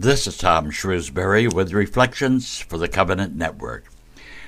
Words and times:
This 0.00 0.28
is 0.28 0.36
Tom 0.36 0.70
Shrewsbury 0.70 1.48
with 1.48 1.72
Reflections 1.72 2.60
for 2.60 2.78
the 2.78 2.86
Covenant 2.86 3.34
Network. 3.34 3.86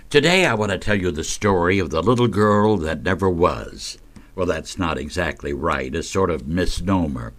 Today 0.09 0.47
I 0.47 0.55
want 0.55 0.71
to 0.71 0.79
tell 0.79 0.95
you 0.95 1.11
the 1.11 1.25
story 1.25 1.81
of 1.81 1.91
the 1.91 2.05
little 2.05 2.29
girl 2.29 2.77
that 2.77 3.03
never 3.03 3.29
was. 3.29 3.99
Well, 4.37 4.47
that's 4.47 4.79
not 4.79 4.97
exactly 4.97 5.53
right, 5.53 5.93
a 5.93 6.05
sort 6.05 6.31
of 6.31 6.47
misnomer. 6.47 7.33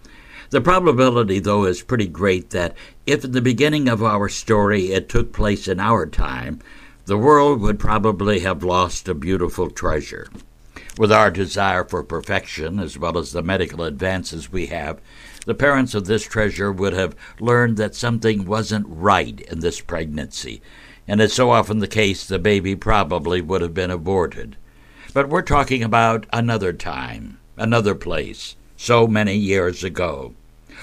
The 0.50 0.60
probability, 0.60 1.38
though, 1.38 1.64
is 1.64 1.80
pretty 1.80 2.06
great 2.06 2.50
that 2.50 2.76
if 3.06 3.24
at 3.24 3.32
the 3.32 3.40
beginning 3.40 3.88
of 3.88 4.02
our 4.02 4.28
story 4.28 4.92
it 4.92 5.08
took 5.08 5.32
place 5.32 5.66
in 5.66 5.80
our 5.80 6.04
time, 6.04 6.60
the 7.06 7.16
world 7.16 7.62
would 7.62 7.80
probably 7.80 8.40
have 8.40 8.62
lost 8.62 9.08
a 9.08 9.14
beautiful 9.14 9.70
treasure. 9.70 10.28
With 10.98 11.10
our 11.10 11.30
desire 11.30 11.84
for 11.84 12.02
perfection, 12.02 12.78
as 12.78 12.98
well 12.98 13.16
as 13.16 13.32
the 13.32 13.42
medical 13.42 13.84
advances 13.84 14.52
we 14.52 14.66
have, 14.66 15.00
the 15.44 15.54
parents 15.54 15.94
of 15.94 16.06
this 16.06 16.22
treasure 16.22 16.70
would 16.70 16.92
have 16.92 17.16
learned 17.40 17.76
that 17.76 17.94
something 17.94 18.44
wasn't 18.44 18.86
right 18.88 19.40
in 19.40 19.60
this 19.60 19.80
pregnancy, 19.80 20.62
and 21.08 21.20
as 21.20 21.32
so 21.32 21.50
often 21.50 21.80
the 21.80 21.88
case, 21.88 22.26
the 22.26 22.38
baby 22.38 22.76
probably 22.76 23.40
would 23.40 23.60
have 23.60 23.74
been 23.74 23.90
aborted. 23.90 24.56
But 25.12 25.28
we're 25.28 25.42
talking 25.42 25.82
about 25.82 26.26
another 26.32 26.72
time, 26.72 27.38
another 27.56 27.94
place, 27.94 28.56
so 28.76 29.06
many 29.06 29.36
years 29.36 29.84
ago. 29.84 30.34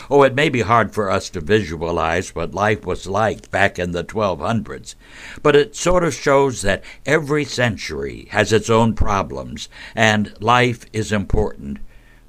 Oh, 0.09 0.23
it 0.23 0.35
may 0.35 0.49
be 0.49 0.61
hard 0.61 0.93
for 0.93 1.09
us 1.09 1.29
to 1.31 1.41
visualize 1.41 2.35
what 2.35 2.53
life 2.53 2.85
was 2.85 3.07
like 3.07 3.51
back 3.51 3.77
in 3.77 3.91
the 3.91 4.03
1200s, 4.03 4.95
but 5.41 5.55
it 5.55 5.75
sort 5.75 6.03
of 6.03 6.13
shows 6.13 6.61
that 6.61 6.83
every 7.05 7.43
century 7.43 8.27
has 8.31 8.53
its 8.53 8.69
own 8.69 8.93
problems, 8.93 9.67
and 9.95 10.33
life 10.39 10.85
is 10.93 11.11
important, 11.11 11.79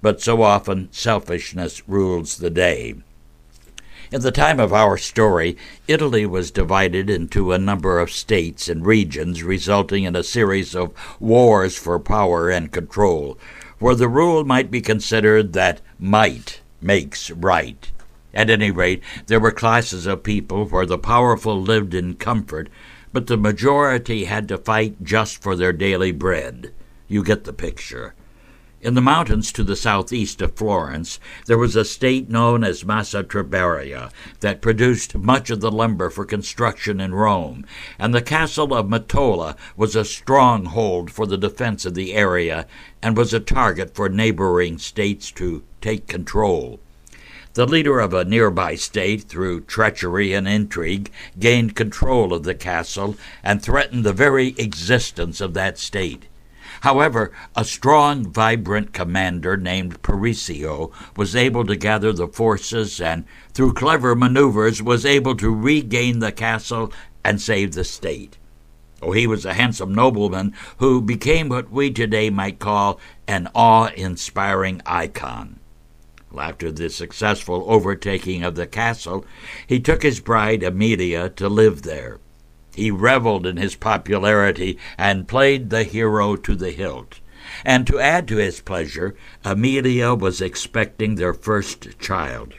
but 0.03 0.21
so 0.21 0.43
often 0.43 0.89
selfishness 0.93 1.87
rules 1.89 2.39
the 2.39 2.51
day. 2.51 2.95
In 4.13 4.23
the 4.23 4.33
time 4.33 4.59
of 4.59 4.73
our 4.73 4.97
story, 4.97 5.57
Italy 5.87 6.27
was 6.27 6.51
divided 6.51 7.09
into 7.09 7.53
a 7.53 7.59
number 7.59 8.01
of 8.01 8.11
states 8.11 8.69
and 8.69 8.85
regions, 8.85 9.45
resulting 9.45 10.03
in 10.03 10.17
a 10.17 10.25
series 10.25 10.75
of 10.75 10.93
wars 11.21 11.77
for 11.77 12.01
power 12.01 12.51
and 12.51 12.73
control, 12.73 13.39
where 13.79 13.95
the 13.95 14.09
rule 14.09 14.45
might 14.45 14.69
be 14.69 14.81
considered 14.81 15.53
that 15.53 15.81
might 15.99 16.61
makes 16.83 17.31
right. 17.31 17.91
At 18.35 18.51
any 18.51 18.71
rate, 18.71 19.03
there 19.27 19.41
were 19.41 19.53
classes 19.53 20.07
of 20.07 20.23
people 20.23 20.67
where 20.67 20.87
the 20.87 20.99
powerful 20.99 21.61
lived 21.61 21.95
in 21.95 22.15
comfort, 22.15 22.69
but 23.13 23.27
the 23.27 23.37
majority 23.37 24.25
had 24.25 24.49
to 24.49 24.59
fight 24.59 25.03
just 25.05 25.43
for 25.43 25.55
their 25.55 25.73
daily 25.73 26.13
bread. 26.13 26.73
You 27.07 27.23
get 27.23 27.45
the 27.45 27.53
picture. 27.53 28.15
In 28.83 28.95
the 28.95 29.03
mountains 29.03 29.53
to 29.53 29.63
the 29.63 29.77
southeast 29.77 30.41
of 30.41 30.55
Florence, 30.55 31.21
there 31.45 31.59
was 31.59 31.77
a 31.77 31.85
state 31.85 32.31
known 32.31 32.65
as 32.65 32.83
Massa 32.83 33.23
Trabaria 33.23 34.11
that 34.41 34.63
produced 34.63 35.15
much 35.15 35.51
of 35.51 35.61
the 35.61 35.71
lumber 35.71 36.09
for 36.09 36.25
construction 36.25 36.99
in 36.99 37.15
Rome, 37.15 37.67
and 37.99 38.15
the 38.15 38.23
castle 38.23 38.73
of 38.73 38.87
Metola 38.87 39.55
was 39.77 39.95
a 39.95 40.03
stronghold 40.03 41.11
for 41.11 41.27
the 41.27 41.37
defense 41.37 41.85
of 41.85 41.93
the 41.93 42.15
area 42.15 42.67
and 43.03 43.19
was 43.19 43.35
a 43.35 43.41
target 43.41 43.95
for 43.95 44.09
neighboring 44.09 44.79
states 44.79 45.31
to 45.33 45.63
take 45.83 46.07
control. 46.07 46.81
The 47.53 47.67
leader 47.67 48.01
of 48.01 48.15
a 48.15 48.25
nearby 48.25 48.77
state, 48.77 49.25
through 49.25 49.61
treachery 49.63 50.33
and 50.33 50.49
intrigue, 50.49 51.11
gained 51.39 51.77
control 51.77 52.33
of 52.33 52.45
the 52.45 52.55
castle 52.55 53.17
and 53.43 53.61
threatened 53.61 54.05
the 54.05 54.15
very 54.15 54.55
existence 54.57 55.43
of 55.43 55.53
that 55.53 55.77
state. 55.77 56.30
However, 56.81 57.31
a 57.55 57.65
strong, 57.65 58.31
vibrant 58.31 58.93
commander 58.93 59.57
named 59.57 60.03
Parisio 60.03 60.91
was 61.17 61.37
able 61.37 61.67
to 61.67 61.77
gather 61.77 62.13
the 62.13 62.27
forces 62.27 63.01
and, 63.01 63.25
through 63.53 63.75
clever 63.75 64.15
maneuvers, 64.15 64.83
was 64.83 65.05
able 65.05 65.35
to 65.37 65.55
regain 65.55 66.21
the 66.21 66.33
castle 66.33 66.93
and 67.23 67.41
save 67.41 67.73
the 67.73 67.85
state. 67.85 68.39
Oh, 69.03 69.13
he 69.13 69.27
was 69.27 69.45
a 69.45 69.55
handsome 69.55 69.95
nobleman 69.95 70.55
who 70.79 71.01
became 71.01 71.49
what 71.49 71.71
we 71.71 71.91
today 71.91 72.31
might 72.31 72.59
call 72.59 72.99
an 73.27 73.49
awe 73.55 73.91
inspiring 73.97 74.83
icon. 74.85 75.59
After 76.39 76.71
the 76.71 76.89
successful 76.91 77.65
overtaking 77.67 78.45
of 78.45 78.55
the 78.55 78.67
castle, 78.67 79.25
he 79.67 79.81
took 79.81 80.03
his 80.03 80.21
bride 80.21 80.63
Amelia 80.63 81.29
to 81.31 81.49
live 81.49 81.83
there. 81.83 82.21
He 82.75 82.91
reveled 82.91 83.47
in 83.47 83.57
his 83.57 83.75
popularity 83.75 84.79
and 84.97 85.29
played 85.29 85.71
the 85.71 85.85
hero 85.85 86.37
to 86.37 86.55
the 86.55 86.71
hilt. 86.71 87.21
And 87.65 87.87
to 87.87 87.99
add 87.99 88.29
to 88.29 88.37
his 88.37 88.61
pleasure, 88.61 89.17
Amelia 89.45 90.15
was 90.15 90.41
expecting 90.41 91.15
their 91.15 91.35
first 91.35 91.99
child. 91.99 92.55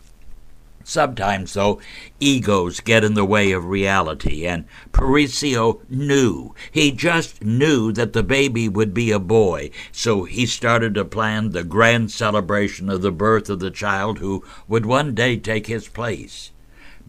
Sometimes, 0.83 1.53
though, 1.53 1.79
egos 2.19 2.79
get 2.79 3.03
in 3.03 3.13
the 3.13 3.23
way 3.23 3.51
of 3.51 3.65
reality, 3.65 4.45
and 4.45 4.65
Parisio 4.91 5.79
knew. 5.89 6.53
He 6.71 6.91
just 6.91 7.43
knew 7.43 7.91
that 7.93 8.13
the 8.13 8.23
baby 8.23 8.67
would 8.67 8.93
be 8.93 9.11
a 9.11 9.19
boy, 9.19 9.71
so 9.91 10.23
he 10.23 10.45
started 10.45 10.95
to 10.95 11.05
plan 11.05 11.51
the 11.51 11.63
grand 11.63 12.11
celebration 12.11 12.89
of 12.89 13.01
the 13.01 13.11
birth 13.11 13.49
of 13.49 13.59
the 13.59 13.71
child 13.71 14.19
who 14.19 14.43
would 14.67 14.85
one 14.85 15.13
day 15.13 15.37
take 15.37 15.67
his 15.67 15.87
place. 15.87 16.51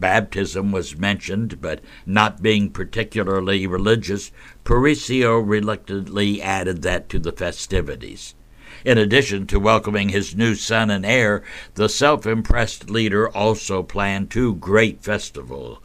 Baptism 0.03 0.73
was 0.73 0.97
mentioned, 0.97 1.61
but 1.61 1.79
not 2.05 2.41
being 2.43 2.71
particularly 2.71 3.65
religious, 3.65 4.31
Parisio 4.65 5.39
reluctantly 5.39 6.41
added 6.41 6.81
that 6.81 7.07
to 7.07 7.19
the 7.19 7.31
festivities. 7.31 8.35
In 8.83 8.97
addition 8.97 9.47
to 9.47 9.61
welcoming 9.61 10.09
his 10.09 10.35
new 10.35 10.55
son 10.55 10.89
and 10.89 11.05
heir, 11.05 11.41
the 11.75 11.87
self 11.87 12.25
impressed 12.25 12.89
leader 12.89 13.29
also 13.29 13.81
planned 13.81 14.29
two 14.29 14.55
great 14.55 15.01
festivals 15.01 15.79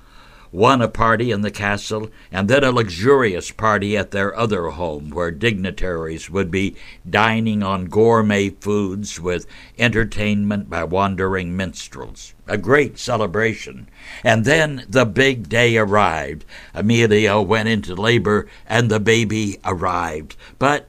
one 0.51 0.81
a 0.81 0.89
party 0.89 1.31
in 1.31 1.43
the 1.43 1.51
castle, 1.51 2.11
and 2.33 2.49
then 2.49 2.65
a 2.65 2.73
luxurious 2.73 3.51
party 3.51 3.97
at 3.97 4.11
their 4.11 4.37
other 4.37 4.71
home, 4.71 5.11
where 5.11 5.31
dignitaries 5.31 6.31
would 6.31 6.51
be 6.51 6.75
dining 7.09 7.63
on 7.63 7.87
gourmet 7.87 8.51
foods 8.51 9.21
with 9.21 9.47
entertainment 9.79 10.71
by 10.71 10.83
wandering 10.85 11.57
minstrels. 11.57 12.35
A 12.47 12.57
great 12.57 12.99
celebration. 12.99 13.89
And 14.25 14.45
then 14.45 14.87
the 14.89 15.05
big 15.05 15.49
day 15.49 15.77
arrived. 15.77 16.45
Amelia 16.75 17.39
went 17.41 17.69
into 17.69 17.95
labor, 17.95 18.47
and 18.67 18.91
the 18.91 19.01
baby 19.01 19.59
arrived. 19.65 20.37
But 20.59 20.87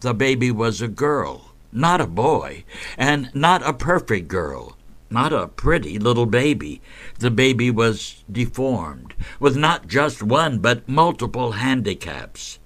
the 0.00 0.14
baby 0.14 0.50
was 0.50 0.80
a 0.80 0.88
girl, 0.88 1.52
not 1.72 2.00
a 2.00 2.06
boy, 2.06 2.64
and 2.96 3.30
not 3.34 3.66
a 3.66 3.72
perfect 3.72 4.28
girl 4.28 4.76
not 5.10 5.32
a 5.32 5.48
pretty 5.48 5.98
little 5.98 6.26
baby. 6.26 6.80
The 7.18 7.30
baby 7.30 7.70
was 7.70 8.24
deformed, 8.30 9.14
with 9.38 9.56
not 9.56 9.86
just 9.86 10.22
one 10.22 10.58
but 10.58 10.88
multiple 10.88 11.52
handicaps. 11.52 12.58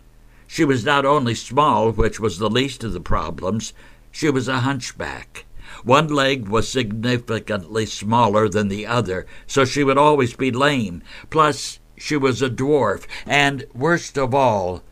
She 0.47 0.65
was 0.65 0.85
not 0.85 1.05
only 1.05 1.35
small, 1.35 1.93
which 1.93 2.19
was 2.19 2.39
the 2.39 2.51
least 2.51 2.83
of 2.83 2.93
the 2.93 3.01
problems, 3.01 3.73
she 4.11 4.31
was 4.31 4.49
a 4.49 4.61
hunchback. 4.61 5.45
One 5.85 6.09
leg 6.09 6.49
was 6.49 6.69
significantly 6.69 7.87
smaller 7.87 8.49
than 8.49 8.69
the 8.69 8.87
other, 8.87 9.27
so 9.47 9.65
she 9.65 9.85
would 9.85 9.99
always 9.99 10.35
be 10.35 10.51
lame. 10.51 11.03
Plus, 11.31 11.79
she 11.97 12.17
was 12.17 12.43
a 12.43 12.51
dwarf, 12.51 13.07
and 13.27 13.67
worst 13.75 14.19
of 14.19 14.35
all, 14.35 14.83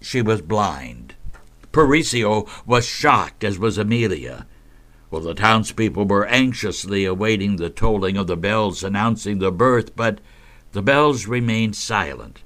she 0.00 0.20
was 0.20 0.42
blind. 0.42 1.14
Parisio 1.72 2.48
was 2.66 2.84
shocked, 2.86 3.44
as 3.44 3.58
was 3.58 3.78
Amelia. 3.78 4.46
The 5.20 5.34
townspeople 5.34 6.06
were 6.06 6.26
anxiously 6.26 7.04
awaiting 7.04 7.56
the 7.56 7.70
tolling 7.70 8.16
of 8.16 8.26
the 8.26 8.36
bells 8.36 8.82
announcing 8.82 9.38
the 9.38 9.52
birth, 9.52 9.94
but 9.94 10.20
the 10.72 10.82
bells 10.82 11.26
remained 11.26 11.76
silent. 11.76 12.42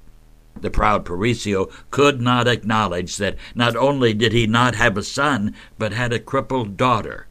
The 0.61 0.69
proud 0.69 1.05
Parisio 1.05 1.71
could 1.89 2.19
not 2.21 2.47
acknowledge 2.47 3.17
that 3.17 3.37
not 3.55 3.75
only 3.75 4.13
did 4.13 4.33
he 4.33 4.45
not 4.45 4.75
have 4.75 4.97
a 4.97 5.03
son, 5.03 5.55
but 5.77 5.93
had 5.93 6.11
a 6.11 6.19
crippled 6.19 6.75
daughter. 6.75 7.27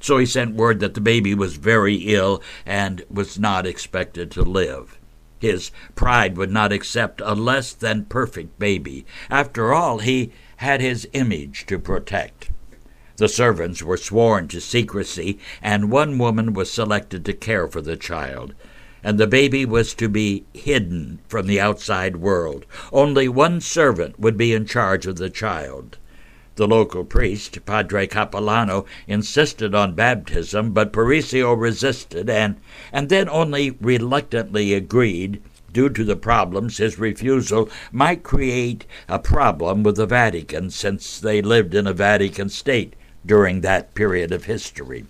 So 0.00 0.18
he 0.18 0.26
sent 0.26 0.54
word 0.54 0.80
that 0.80 0.94
the 0.94 1.00
baby 1.00 1.34
was 1.34 1.56
very 1.56 1.96
ill 1.96 2.42
and 2.64 3.04
was 3.10 3.38
not 3.38 3.66
expected 3.66 4.30
to 4.32 4.42
live. 4.42 4.98
His 5.40 5.70
pride 5.94 6.36
would 6.36 6.50
not 6.50 6.72
accept 6.72 7.20
a 7.24 7.34
less 7.34 7.72
than 7.72 8.06
perfect 8.06 8.58
baby. 8.58 9.04
After 9.28 9.74
all, 9.74 9.98
he 9.98 10.32
had 10.56 10.80
his 10.80 11.08
image 11.12 11.66
to 11.66 11.78
protect. 11.78 12.50
The 13.16 13.28
servants 13.28 13.80
were 13.80 13.96
sworn 13.96 14.48
to 14.48 14.60
secrecy, 14.60 15.38
and 15.62 15.88
one 15.88 16.18
woman 16.18 16.52
was 16.52 16.68
selected 16.68 17.24
to 17.24 17.32
care 17.32 17.68
for 17.68 17.80
the 17.80 17.96
child. 17.96 18.54
And 19.04 19.18
the 19.18 19.28
baby 19.28 19.64
was 19.64 19.94
to 19.94 20.08
be 20.08 20.46
hidden 20.52 21.20
from 21.28 21.46
the 21.46 21.60
outside 21.60 22.16
world. 22.16 22.66
Only 22.92 23.28
one 23.28 23.60
servant 23.60 24.18
would 24.18 24.36
be 24.36 24.52
in 24.52 24.66
charge 24.66 25.06
of 25.06 25.14
the 25.14 25.30
child. 25.30 25.96
The 26.56 26.66
local 26.66 27.04
priest, 27.04 27.64
Padre 27.64 28.08
Capellano, 28.08 28.84
insisted 29.06 29.76
on 29.76 29.94
baptism, 29.94 30.72
but 30.72 30.92
Parisio 30.92 31.52
resisted 31.52 32.28
and, 32.28 32.56
and 32.92 33.10
then 33.10 33.28
only 33.28 33.76
reluctantly 33.80 34.74
agreed. 34.74 35.40
Due 35.72 35.90
to 35.90 36.02
the 36.02 36.16
problems, 36.16 36.78
his 36.78 36.98
refusal 36.98 37.70
might 37.92 38.24
create 38.24 38.86
a 39.08 39.20
problem 39.20 39.84
with 39.84 39.94
the 39.94 40.06
Vatican 40.06 40.68
since 40.70 41.20
they 41.20 41.40
lived 41.40 41.76
in 41.76 41.86
a 41.86 41.92
Vatican 41.92 42.48
state 42.48 42.94
during 43.26 43.60
that 43.60 43.94
period 43.94 44.32
of 44.32 44.44
history. 44.44 45.06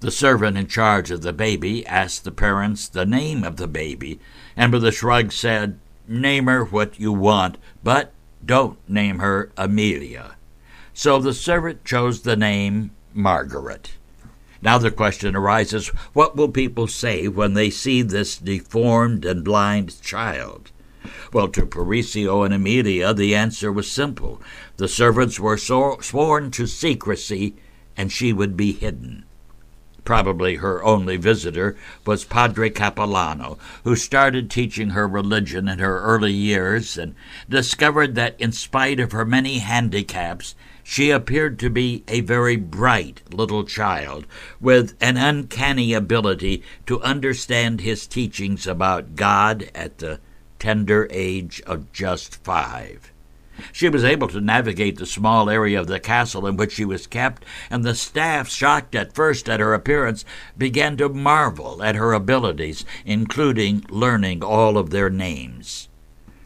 The 0.00 0.10
servant 0.10 0.58
in 0.58 0.66
charge 0.66 1.10
of 1.10 1.22
the 1.22 1.32
baby 1.32 1.86
asked 1.86 2.24
the 2.24 2.30
parents 2.30 2.88
the 2.88 3.06
name 3.06 3.42
of 3.42 3.56
the 3.56 3.68
baby, 3.68 4.20
and 4.56 4.72
with 4.72 4.84
a 4.84 4.92
shrug 4.92 5.32
said, 5.32 5.78
Name 6.06 6.46
her 6.46 6.64
what 6.64 7.00
you 7.00 7.12
want, 7.12 7.56
but 7.82 8.12
don't 8.44 8.78
name 8.88 9.20
her 9.20 9.50
Amelia. 9.56 10.36
So 10.92 11.18
the 11.18 11.32
servant 11.32 11.84
chose 11.84 12.20
the 12.20 12.36
name 12.36 12.90
Margaret. 13.14 13.92
Now 14.60 14.78
the 14.78 14.90
question 14.90 15.34
arises 15.34 15.88
what 16.12 16.36
will 16.36 16.48
people 16.48 16.86
say 16.86 17.28
when 17.28 17.54
they 17.54 17.70
see 17.70 18.02
this 18.02 18.36
deformed 18.36 19.24
and 19.24 19.44
blind 19.44 20.00
child? 20.02 20.70
Well, 21.32 21.48
to 21.48 21.66
Parisio 21.66 22.44
and 22.44 22.54
Amelia, 22.54 23.12
the 23.12 23.34
answer 23.34 23.70
was 23.70 23.90
simple. 23.90 24.40
The 24.76 24.88
servants 24.88 25.38
were 25.38 25.58
so 25.58 25.98
sworn 26.00 26.50
to 26.52 26.66
secrecy, 26.66 27.56
and 27.96 28.10
she 28.10 28.32
would 28.32 28.56
be 28.56 28.72
hidden. 28.72 29.24
Probably 30.04 30.56
her 30.56 30.84
only 30.84 31.16
visitor 31.16 31.76
was 32.04 32.24
Padre 32.24 32.68
Capellano, 32.68 33.58
who 33.84 33.96
started 33.96 34.50
teaching 34.50 34.90
her 34.90 35.08
religion 35.08 35.66
in 35.66 35.78
her 35.78 36.00
early 36.00 36.32
years 36.32 36.98
and 36.98 37.14
discovered 37.48 38.14
that 38.14 38.36
in 38.38 38.52
spite 38.52 39.00
of 39.00 39.12
her 39.12 39.24
many 39.24 39.60
handicaps, 39.60 40.54
she 40.82 41.10
appeared 41.10 41.58
to 41.58 41.70
be 41.70 42.04
a 42.06 42.20
very 42.20 42.56
bright 42.56 43.22
little 43.32 43.64
child 43.64 44.26
with 44.60 44.94
an 45.00 45.16
uncanny 45.16 45.94
ability 45.94 46.62
to 46.86 47.00
understand 47.00 47.80
his 47.80 48.06
teachings 48.06 48.66
about 48.66 49.16
God 49.16 49.70
at 49.74 49.98
the 49.98 50.20
tender 50.64 51.06
age 51.10 51.60
of 51.66 51.92
just 51.92 52.42
five. 52.42 53.12
She 53.70 53.90
was 53.90 54.02
able 54.02 54.28
to 54.28 54.40
navigate 54.40 54.96
the 54.96 55.04
small 55.04 55.50
area 55.50 55.78
of 55.78 55.88
the 55.88 56.00
castle 56.00 56.46
in 56.46 56.56
which 56.56 56.72
she 56.72 56.86
was 56.86 57.06
kept, 57.06 57.44
and 57.68 57.84
the 57.84 57.94
staff, 57.94 58.48
shocked 58.48 58.94
at 58.94 59.14
first 59.14 59.46
at 59.50 59.60
her 59.60 59.74
appearance, 59.74 60.24
began 60.56 60.96
to 60.96 61.10
marvel 61.10 61.82
at 61.82 61.96
her 61.96 62.14
abilities, 62.14 62.86
including 63.04 63.84
learning 63.90 64.42
all 64.42 64.78
of 64.78 64.88
their 64.88 65.10
names. 65.10 65.90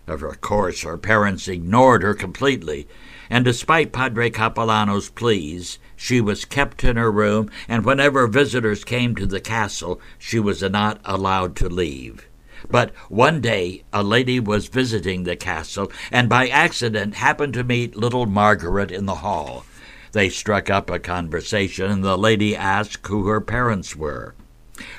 Of 0.08 0.40
course, 0.40 0.82
her 0.82 0.98
parents 0.98 1.46
ignored 1.46 2.02
her 2.02 2.14
completely, 2.14 2.88
and 3.30 3.44
despite 3.44 3.92
Padre 3.92 4.30
Capellano's 4.30 5.10
pleas, 5.10 5.78
she 5.94 6.20
was 6.20 6.44
kept 6.44 6.82
in 6.82 6.96
her 6.96 7.12
room, 7.12 7.50
and 7.68 7.84
whenever 7.84 8.26
visitors 8.26 8.82
came 8.82 9.14
to 9.14 9.26
the 9.26 9.40
castle, 9.40 10.00
she 10.18 10.40
was 10.40 10.60
not 10.60 11.00
allowed 11.04 11.54
to 11.54 11.68
leave. 11.68 12.27
But 12.70 12.94
one 13.08 13.40
day 13.40 13.84
a 13.92 14.02
lady 14.02 14.40
was 14.40 14.68
visiting 14.68 15.24
the 15.24 15.36
castle 15.36 15.92
and 16.10 16.28
by 16.28 16.48
accident 16.48 17.14
happened 17.14 17.54
to 17.54 17.64
meet 17.64 17.96
little 17.96 18.26
Margaret 18.26 18.90
in 18.90 19.06
the 19.06 19.16
hall. 19.16 19.64
They 20.12 20.28
struck 20.30 20.70
up 20.70 20.88
a 20.90 20.98
conversation, 20.98 21.90
and 21.90 22.02
the 22.02 22.16
lady 22.16 22.56
asked 22.56 23.06
who 23.06 23.26
her 23.26 23.40
parents 23.40 23.94
were. 23.94 24.34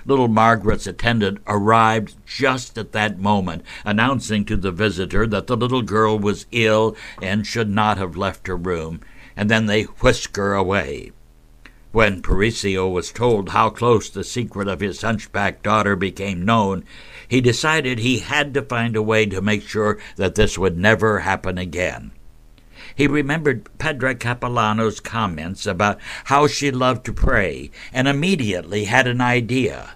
Little 0.05 0.27
Margaret's 0.27 0.87
attendant 0.87 1.39
arrived 1.47 2.15
just 2.25 2.77
at 2.77 2.91
that 2.91 3.17
moment, 3.17 3.63
announcing 3.85 4.45
to 4.45 4.57
the 4.57 4.71
visitor 4.71 5.25
that 5.27 5.47
the 5.47 5.57
little 5.57 5.81
girl 5.81 6.19
was 6.19 6.45
ill 6.51 6.95
and 7.21 7.47
should 7.47 7.69
not 7.69 7.97
have 7.97 8.17
left 8.17 8.47
her 8.47 8.57
room, 8.57 9.01
and 9.35 9.49
then 9.49 9.65
they 9.65 9.83
whisked 9.83 10.37
her 10.37 10.53
away. 10.53 11.11
When 11.91 12.21
Parisio 12.21 12.87
was 12.87 13.11
told 13.11 13.49
how 13.49 13.71
close 13.71 14.09
the 14.09 14.23
secret 14.23 14.67
of 14.67 14.79
his 14.79 15.01
hunchback 15.01 15.63
daughter 15.63 15.95
became 15.95 16.45
known, 16.45 16.83
he 17.29 17.39
decided 17.39 17.99
he 17.99 18.19
had 18.19 18.53
to 18.53 18.61
find 18.61 18.97
a 18.97 19.01
way 19.01 19.25
to 19.25 19.41
make 19.41 19.65
sure 19.65 19.97
that 20.17 20.35
this 20.35 20.57
would 20.57 20.77
never 20.77 21.19
happen 21.19 21.57
again. 21.57 22.11
He 22.93 23.07
remembered 23.07 23.69
Padre 23.77 24.15
Capellano's 24.15 24.99
comments 24.99 25.65
about 25.65 25.99
how 26.25 26.47
she 26.47 26.71
loved 26.71 27.05
to 27.05 27.13
pray 27.13 27.71
and 27.93 28.09
immediately 28.09 28.83
had 28.83 29.07
an 29.07 29.21
idea. 29.21 29.91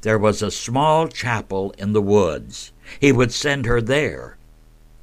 There 0.00 0.18
was 0.18 0.40
a 0.40 0.50
small 0.50 1.08
chapel 1.08 1.74
in 1.76 1.92
the 1.92 2.00
woods. 2.00 2.72
He 2.98 3.12
would 3.12 3.32
send 3.32 3.66
her 3.66 3.82
there 3.82 4.36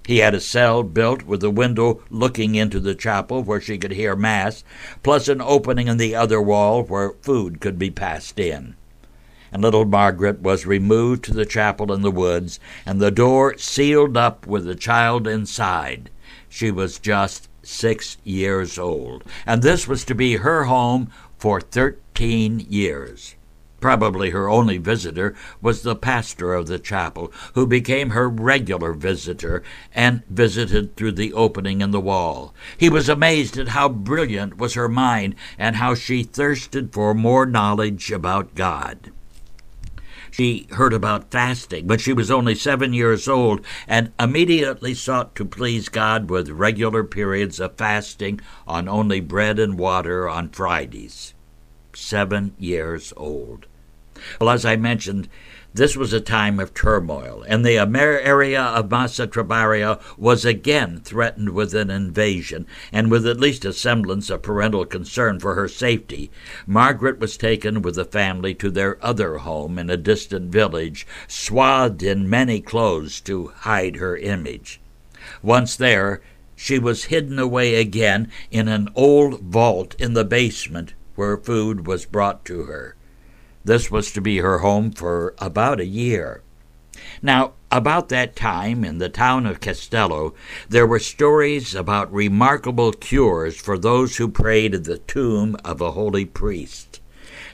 he 0.06 0.18
had 0.18 0.36
a 0.36 0.42
cell 0.42 0.84
built 0.84 1.24
with 1.24 1.42
a 1.44 1.50
window 1.50 2.04
looking 2.10 2.56
into 2.56 2.80
the 2.82 2.96
chapel 2.96 3.42
where 3.42 3.62
she 3.62 3.78
could 3.78 3.94
hear 3.94 4.16
Mass, 4.16 4.64
plus 5.02 5.30
an 5.30 5.40
opening 5.40 5.88
in 5.88 5.98
the 5.98 6.14
other 6.14 6.42
wall 6.42 6.84
where 6.84 7.14
food 7.22 7.62
could 7.62 7.80
be 7.80 7.90
passed 7.90 8.38
in. 8.38 8.76
And 9.54 9.62
little 9.62 9.86
Margaret 9.86 10.42
was 10.42 10.66
removed 10.66 11.24
to 11.26 11.34
the 11.34 11.46
chapel 11.46 11.94
in 11.94 12.02
the 12.02 12.10
woods, 12.10 12.60
and 12.88 13.00
the 13.00 13.12
door 13.12 13.56
sealed 13.58 14.18
up 14.18 14.48
with 14.48 14.66
the 14.66 14.74
child 14.74 15.28
inside. 15.28 16.10
She 16.50 16.72
was 16.72 16.98
just 16.98 17.50
six 17.62 18.18
years 18.24 18.80
old, 18.80 19.24
and 19.46 19.62
this 19.62 19.88
was 19.88 20.04
to 20.06 20.16
be 20.16 20.38
her 20.38 20.64
home 20.64 21.12
for 21.38 21.62
thirteen 21.62 22.66
years. 22.68 23.36
Probably 23.80 24.32
her 24.32 24.50
only 24.50 24.80
visitor 24.80 25.36
was 25.62 25.84
the 25.84 25.96
pastor 25.96 26.54
of 26.54 26.68
the 26.68 26.80
chapel, 26.80 27.32
who 27.54 27.68
became 27.68 28.10
her 28.10 28.28
regular 28.28 28.94
visitor 28.94 29.62
and 29.94 30.24
visited 30.30 30.96
through 30.96 31.12
the 31.12 31.32
opening 31.34 31.82
in 31.82 31.92
the 31.92 32.00
wall. 32.00 32.56
He 32.78 32.90
was 32.90 33.08
amazed 33.08 33.58
at 33.58 33.68
how 33.70 33.90
brilliant 33.90 34.58
was 34.58 34.74
her 34.74 34.90
mind 34.90 35.36
and 35.60 35.76
how 35.76 35.94
she 35.96 36.24
thirsted 36.24 36.92
for 36.92 37.14
more 37.14 37.46
knowledge 37.46 38.12
about 38.12 38.56
God. 38.56 39.12
She 40.34 40.66
heard 40.72 40.94
about 40.94 41.30
fasting 41.30 41.86
when 41.86 42.00
she 42.00 42.12
was 42.12 42.32
only 42.32 42.56
seven 42.56 42.92
years 42.92 43.28
old 43.28 43.64
and 43.88 44.12
immediately 44.20 44.96
sought 44.96 45.36
to 45.36 45.46
please 45.46 45.90
God 45.90 46.28
with 46.28 46.50
regular 46.50 47.04
periods 47.04 47.60
of 47.60 47.78
fasting 47.78 48.42
on 48.66 48.90
only 48.90 49.20
bread 49.20 49.60
and 49.60 49.78
water 49.78 50.28
on 50.28 50.50
Fridays. 50.50 51.36
Seven 51.94 52.56
years 52.58 53.14
old. 53.16 53.68
Well, 54.42 54.50
as 54.50 54.66
I 54.66 54.76
mentioned, 54.76 55.30
this 55.76 55.98
was 55.98 56.14
a 56.14 56.22
time 56.22 56.60
of 56.60 56.74
turmoil, 56.74 57.44
and 57.48 57.66
the 57.66 57.78
area 57.78 58.62
of 58.62 58.92
Massa 58.92 59.26
Trabaria 59.28 60.00
was 60.18 60.46
again 60.46 61.02
threatened 61.04 61.50
with 61.50 61.74
an 61.74 61.90
invasion, 61.90 62.68
and 62.92 63.10
with 63.10 63.26
at 63.26 63.40
least 63.40 63.66
a 63.66 63.74
semblance 63.74 64.30
of 64.30 64.44
parental 64.44 64.86
concern 64.86 65.40
for 65.40 65.56
her 65.56 65.68
safety, 65.68 66.30
Margaret 66.68 67.20
was 67.20 67.38
taken 67.38 67.82
with 67.82 67.96
the 67.96 68.06
family 68.06 68.54
to 68.54 68.70
their 68.70 69.04
other 69.04 69.40
home 69.40 69.80
in 69.80 69.90
a 69.90 69.98
distant 69.98 70.52
village, 70.52 71.08
swathed 71.28 72.04
in 72.04 72.30
many 72.30 72.62
clothes 72.62 73.20
to 73.22 73.48
hide 73.48 73.96
her 73.96 74.16
image. 74.16 74.80
Once 75.42 75.76
there, 75.76 76.22
she 76.56 76.78
was 76.78 77.06
hidden 77.06 77.40
away 77.40 77.76
again 77.76 78.32
in 78.52 78.68
an 78.68 78.90
old 78.94 79.42
vault 79.42 79.96
in 79.98 80.14
the 80.14 80.24
basement 80.24 80.94
where 81.16 81.36
food 81.36 81.88
was 81.88 82.06
brought 82.06 82.46
to 82.46 82.64
her. 82.64 82.96
This 83.66 83.90
was 83.90 84.12
to 84.12 84.22
be 84.22 84.40
her 84.40 84.60
home 84.60 84.92
for 84.92 85.34
about 85.40 85.80
a 85.80 85.86
year. 85.86 86.42
Now, 87.22 87.54
about 87.72 88.10
that 88.10 88.36
time, 88.36 88.84
in 88.84 88.98
the 88.98 89.10
town 89.10 89.46
of 89.46 89.62
Castello, 89.62 90.34
there 90.68 90.86
were 90.86 91.00
stories 91.00 91.74
about 91.74 92.14
remarkable 92.14 92.92
cures 92.92 93.56
for 93.56 93.78
those 93.78 94.18
who 94.18 94.28
prayed 94.28 94.76
at 94.76 94.84
the 94.84 94.98
tomb 94.98 95.56
of 95.64 95.80
a 95.80 95.92
holy 95.92 96.26
priest. 96.26 97.00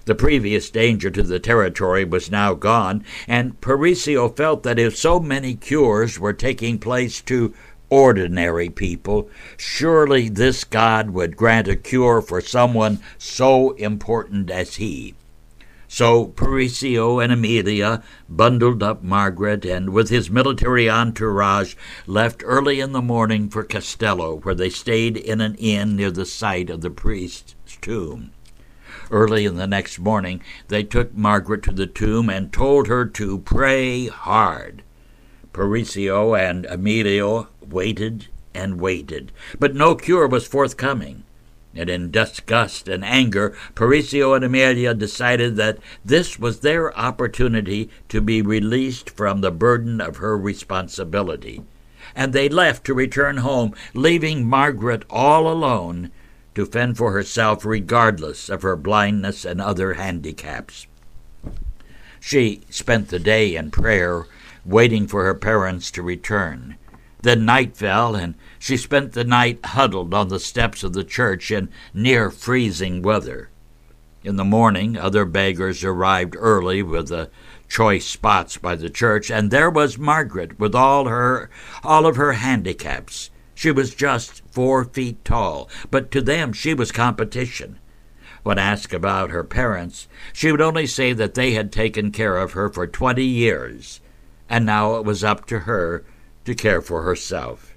The 0.06 0.16
previous 0.16 0.70
danger 0.72 1.12
to 1.12 1.22
the 1.22 1.40
territory 1.40 2.04
was 2.04 2.32
now 2.32 2.56
gone, 2.56 3.06
and 3.28 3.62
Parisio 3.62 4.36
felt 4.36 4.64
that 4.64 4.80
if 4.80 4.98
so 4.98 5.20
many 5.20 5.54
cures 5.54 6.20
were 6.20 6.34
taking 6.34 6.80
place 6.80 7.22
to 7.22 7.54
ordinary 7.90 8.70
people, 8.70 9.30
surely 9.58 10.28
this 10.28 10.64
God 10.64 11.12
would 11.12 11.38
grant 11.38 11.68
a 11.68 11.76
cure 11.76 12.22
for 12.22 12.42
someone 12.42 13.00
so 13.18 13.72
important 13.72 14.50
as 14.50 14.78
he. 14.78 15.14
So 15.92 16.28
Parisio 16.28 17.22
and 17.22 17.34
Amelia 17.34 18.04
bundled 18.30 18.84
up 18.84 19.02
Margaret 19.02 19.66
and, 19.66 19.90
with 19.90 20.10
his 20.10 20.30
military 20.30 20.88
entourage, 20.88 21.74
left 22.06 22.44
early 22.46 22.80
in 22.80 22.92
the 22.92 23.02
morning 23.02 23.50
for 23.50 23.64
Castello, 23.64 24.36
where 24.36 24.54
they 24.54 24.70
stayed 24.70 25.18
in 25.18 25.42
an 25.42 25.56
inn 25.56 25.96
near 25.96 26.12
the 26.12 26.28
site 26.28 26.70
of 26.70 26.82
the 26.82 26.92
priest's 26.92 27.56
tomb. 27.82 28.30
Early 29.10 29.46
in 29.46 29.56
the 29.56 29.66
next 29.66 29.98
morning, 29.98 30.44
they 30.68 30.84
took 30.84 31.16
Margaret 31.16 31.64
to 31.64 31.72
the 31.72 31.88
tomb 31.88 32.30
and 32.30 32.54
told 32.54 32.88
her 32.88 33.08
to 33.08 33.40
pray 33.40 34.10
hard. 34.10 34.84
Parisio 35.54 36.40
and 36.40 36.68
Amelia 36.68 37.48
waited 37.68 38.28
and 38.54 38.80
waited, 38.80 39.32
but 39.58 39.74
no 39.74 39.96
cure 39.96 40.28
was 40.28 40.48
forthcoming. 40.48 41.24
And 41.76 41.90
in 41.90 42.12
disgust 42.12 42.88
and 42.88 43.06
anger, 43.06 43.56
Parisio 43.76 44.36
and 44.36 44.44
Amelia 44.44 44.94
decided 44.94 45.56
that 45.58 45.78
this 46.04 46.40
was 46.40 46.60
their 46.60 46.98
opportunity 46.98 47.90
to 48.10 48.22
be 48.22 48.42
released 48.42 49.10
from 49.10 49.42
the 49.42 49.52
burden 49.52 50.02
of 50.02 50.18
her 50.18 50.38
responsibility. 50.38 51.62
And 52.16 52.34
they 52.34 52.50
left 52.50 52.86
to 52.86 52.94
return 52.94 53.38
home, 53.38 53.76
leaving 53.94 54.48
Margaret 54.48 55.04
all 55.10 55.48
alone 55.48 56.12
to 56.56 56.66
fend 56.66 56.98
for 56.98 57.12
herself 57.12 57.64
regardless 57.64 58.50
of 58.50 58.64
her 58.64 58.76
blindness 58.76 59.46
and 59.46 59.62
other 59.62 59.94
handicaps. 59.94 60.88
She 62.20 62.62
spent 62.70 63.10
the 63.10 63.20
day 63.20 63.56
in 63.56 63.72
prayer, 63.72 64.26
waiting 64.66 65.08
for 65.08 65.24
her 65.24 65.36
parents 65.36 65.92
to 65.92 66.02
return. 66.02 66.76
Then 67.22 67.46
night 67.46 67.78
fell, 67.78 68.16
and 68.16 68.36
she 68.60 68.76
spent 68.76 69.14
the 69.14 69.24
night 69.24 69.66
huddled 69.66 70.14
on 70.14 70.28
the 70.28 70.40
steps 70.40 70.84
of 70.84 70.94
the 70.94 71.04
church 71.04 71.50
in 71.50 71.70
near 71.94 72.30
freezing 72.30 73.02
weather. 73.02 73.50
In 74.22 74.36
the 74.36 74.44
morning, 74.44 74.98
other 74.98 75.24
beggars 75.24 75.84
arrived 75.84 76.36
early 76.38 76.84
with 76.84 77.08
the 77.08 77.30
choice 77.70 78.06
spots 78.06 78.58
by 78.58 78.76
the 78.76 78.90
church, 78.90 79.32
and 79.32 79.50
there 79.50 79.70
was 79.70 79.98
Margaret 79.98 80.60
with 80.60 80.76
all 80.76 81.06
her 81.06 81.50
all 81.84 82.06
of 82.06 82.18
her 82.18 82.34
handicaps. 82.34 83.30
She 83.56 83.72
was 83.72 83.96
just 83.96 84.42
four 84.52 84.84
feet 84.84 85.24
tall, 85.24 85.70
but 85.90 86.12
to 86.12 86.22
them 86.22 86.52
she 86.52 86.74
was 86.74 86.92
competition. 86.92 87.80
When 88.44 88.58
asked 88.58 88.94
about 88.94 89.32
her 89.32 89.44
parents, 89.44 90.08
she 90.34 90.52
would 90.52 90.62
only 90.62 90.88
say 90.88 91.14
that 91.14 91.34
they 91.34 91.52
had 91.52 91.72
taken 91.72 92.12
care 92.12 92.38
of 92.38 92.54
her 92.54 92.70
for 92.70 92.88
twenty 92.88 93.26
years, 93.26 94.02
and 94.50 94.66
now 94.66 94.96
it 94.96 95.06
was 95.06 95.24
up 95.24 95.46
to 95.48 95.60
her 95.60 96.04
to 96.44 96.56
care 96.56 96.82
for 96.82 97.04
herself. 97.04 97.69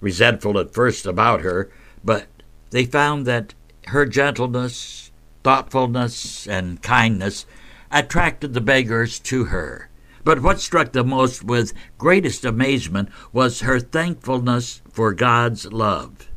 Resentful 0.00 0.58
at 0.58 0.72
first 0.72 1.06
about 1.06 1.42
her, 1.42 1.70
but 2.04 2.26
they 2.70 2.84
found 2.84 3.26
that 3.26 3.54
her 3.88 4.06
gentleness, 4.06 5.10
thoughtfulness, 5.42 6.46
and 6.46 6.82
kindness 6.82 7.46
attracted 7.90 8.54
the 8.54 8.60
beggars 8.60 9.18
to 9.18 9.44
her. 9.46 9.90
But 10.22 10.42
what 10.42 10.60
struck 10.60 10.92
them 10.92 11.08
most 11.08 11.44
with 11.44 11.72
greatest 11.98 12.44
amazement 12.44 13.08
was 13.32 13.60
her 13.60 13.80
thankfulness 13.80 14.82
for 14.90 15.12
God's 15.12 15.72
love. 15.72 16.28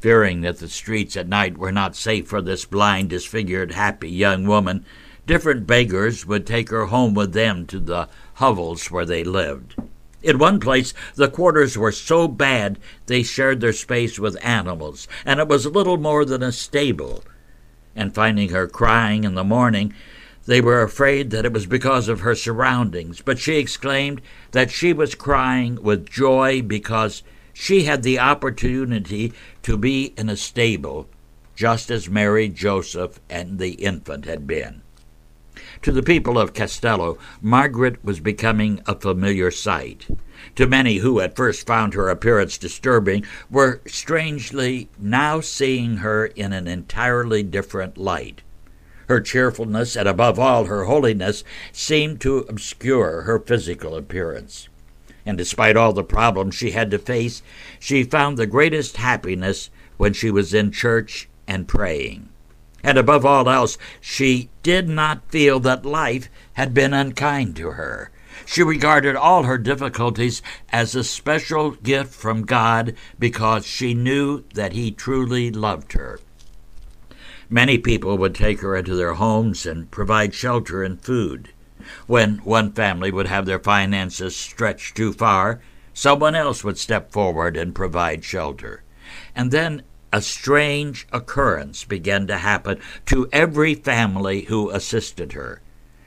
Fearing 0.00 0.42
that 0.42 0.58
the 0.58 0.68
streets 0.68 1.16
at 1.16 1.28
night 1.28 1.58
were 1.58 1.72
not 1.72 1.96
safe 1.96 2.28
for 2.28 2.40
this 2.40 2.64
blind, 2.64 3.10
disfigured, 3.10 3.72
happy 3.72 4.10
young 4.10 4.46
woman, 4.46 4.84
different 5.26 5.66
beggars 5.66 6.24
would 6.24 6.46
take 6.46 6.70
her 6.70 6.86
home 6.86 7.14
with 7.14 7.32
them 7.32 7.66
to 7.66 7.78
the 7.80 8.08
hovels 8.34 8.90
where 8.90 9.04
they 9.04 9.24
lived. 9.24 9.74
In 10.22 10.38
one 10.38 10.60
place, 10.60 10.94
the 11.14 11.28
quarters 11.28 11.78
were 11.78 11.92
so 11.92 12.28
bad 12.28 12.78
they 13.06 13.22
shared 13.22 13.60
their 13.60 13.72
space 13.72 14.18
with 14.18 14.36
animals, 14.44 15.06
and 15.24 15.40
it 15.40 15.48
was 15.48 15.66
little 15.66 15.96
more 15.96 16.24
than 16.24 16.42
a 16.42 16.52
stable 16.52 17.22
and 17.98 18.14
finding 18.14 18.50
her 18.50 18.68
crying 18.68 19.24
in 19.24 19.34
the 19.34 19.44
morning, 19.44 19.92
they 20.46 20.60
were 20.60 20.82
afraid 20.82 21.30
that 21.30 21.44
it 21.44 21.52
was 21.52 21.66
because 21.66 22.08
of 22.08 22.20
her 22.20 22.34
surroundings, 22.34 23.20
but 23.20 23.38
she 23.38 23.56
exclaimed 23.56 24.22
that 24.52 24.70
she 24.70 24.92
was 24.92 25.14
crying 25.14 25.82
with 25.82 26.08
joy 26.08 26.62
because 26.62 27.22
she 27.52 27.84
had 27.84 28.02
the 28.02 28.18
opportunity 28.18 29.32
to 29.62 29.76
be 29.76 30.14
in 30.16 30.28
a 30.28 30.36
stable, 30.36 31.08
just 31.54 31.90
as 31.90 32.08
Mary, 32.08 32.48
Joseph, 32.48 33.20
and 33.28 33.58
the 33.58 33.72
infant 33.72 34.24
had 34.24 34.46
been. 34.46 34.80
To 35.82 35.92
the 35.92 36.02
people 36.02 36.38
of 36.38 36.54
Castello, 36.54 37.18
Margaret 37.40 38.04
was 38.04 38.18
becoming 38.18 38.80
a 38.86 38.98
familiar 38.98 39.50
sight. 39.50 40.08
To 40.56 40.66
many 40.66 40.98
who 40.98 41.20
at 41.20 41.36
first 41.36 41.66
found 41.66 41.94
her 41.94 42.08
appearance 42.08 42.58
disturbing 42.58 43.24
were 43.48 43.80
strangely 43.86 44.88
now 44.98 45.40
seeing 45.40 45.98
her 45.98 46.26
in 46.26 46.52
an 46.52 46.66
entirely 46.66 47.44
different 47.44 47.96
light. 47.96 48.42
Her 49.08 49.20
cheerfulness, 49.20 49.96
and 49.96 50.08
above 50.08 50.38
all 50.38 50.64
her 50.64 50.84
holiness, 50.84 51.44
seemed 51.72 52.20
to 52.22 52.38
obscure 52.48 53.22
her 53.22 53.38
physical 53.38 53.94
appearance. 53.94 54.68
And 55.24 55.38
despite 55.38 55.76
all 55.76 55.92
the 55.92 56.04
problems 56.04 56.56
she 56.56 56.72
had 56.72 56.90
to 56.90 56.98
face, 56.98 57.40
she 57.78 58.02
found 58.02 58.36
the 58.36 58.46
greatest 58.46 58.96
happiness 58.96 59.70
when 59.96 60.12
she 60.12 60.30
was 60.30 60.52
in 60.52 60.72
church 60.72 61.28
and 61.46 61.68
praying. 61.68 62.28
And 62.82 62.96
above 62.96 63.24
all 63.24 63.48
else, 63.48 63.76
she 64.00 64.50
did 64.62 64.88
not 64.88 65.30
feel 65.30 65.60
that 65.60 65.84
life 65.84 66.28
had 66.54 66.72
been 66.74 66.94
unkind 66.94 67.56
to 67.56 67.72
her. 67.72 68.10
She 68.46 68.62
regarded 68.62 69.16
all 69.16 69.42
her 69.42 69.58
difficulties 69.58 70.42
as 70.70 70.94
a 70.94 71.04
special 71.04 71.72
gift 71.72 72.14
from 72.14 72.46
God 72.46 72.94
because 73.18 73.66
she 73.66 73.94
knew 73.94 74.44
that 74.54 74.72
He 74.72 74.90
truly 74.90 75.50
loved 75.50 75.92
her. 75.92 76.20
Many 77.50 77.78
people 77.78 78.16
would 78.18 78.34
take 78.34 78.60
her 78.60 78.76
into 78.76 78.94
their 78.94 79.14
homes 79.14 79.66
and 79.66 79.90
provide 79.90 80.34
shelter 80.34 80.82
and 80.82 81.00
food. 81.00 81.50
When 82.06 82.38
one 82.38 82.72
family 82.72 83.10
would 83.10 83.26
have 83.26 83.46
their 83.46 83.58
finances 83.58 84.36
stretched 84.36 84.96
too 84.96 85.12
far, 85.12 85.60
someone 85.94 86.34
else 86.34 86.62
would 86.62 86.78
step 86.78 87.10
forward 87.10 87.56
and 87.56 87.74
provide 87.74 88.24
shelter. 88.24 88.82
And 89.34 89.50
then 89.50 89.82
a 90.12 90.22
strange 90.22 91.06
occurrence 91.12 91.84
began 91.84 92.26
to 92.26 92.38
happen 92.38 92.80
to 93.04 93.28
every 93.32 93.74
family 93.74 94.42
who 94.42 94.70
assisted 94.70 95.32
her. 95.32 95.60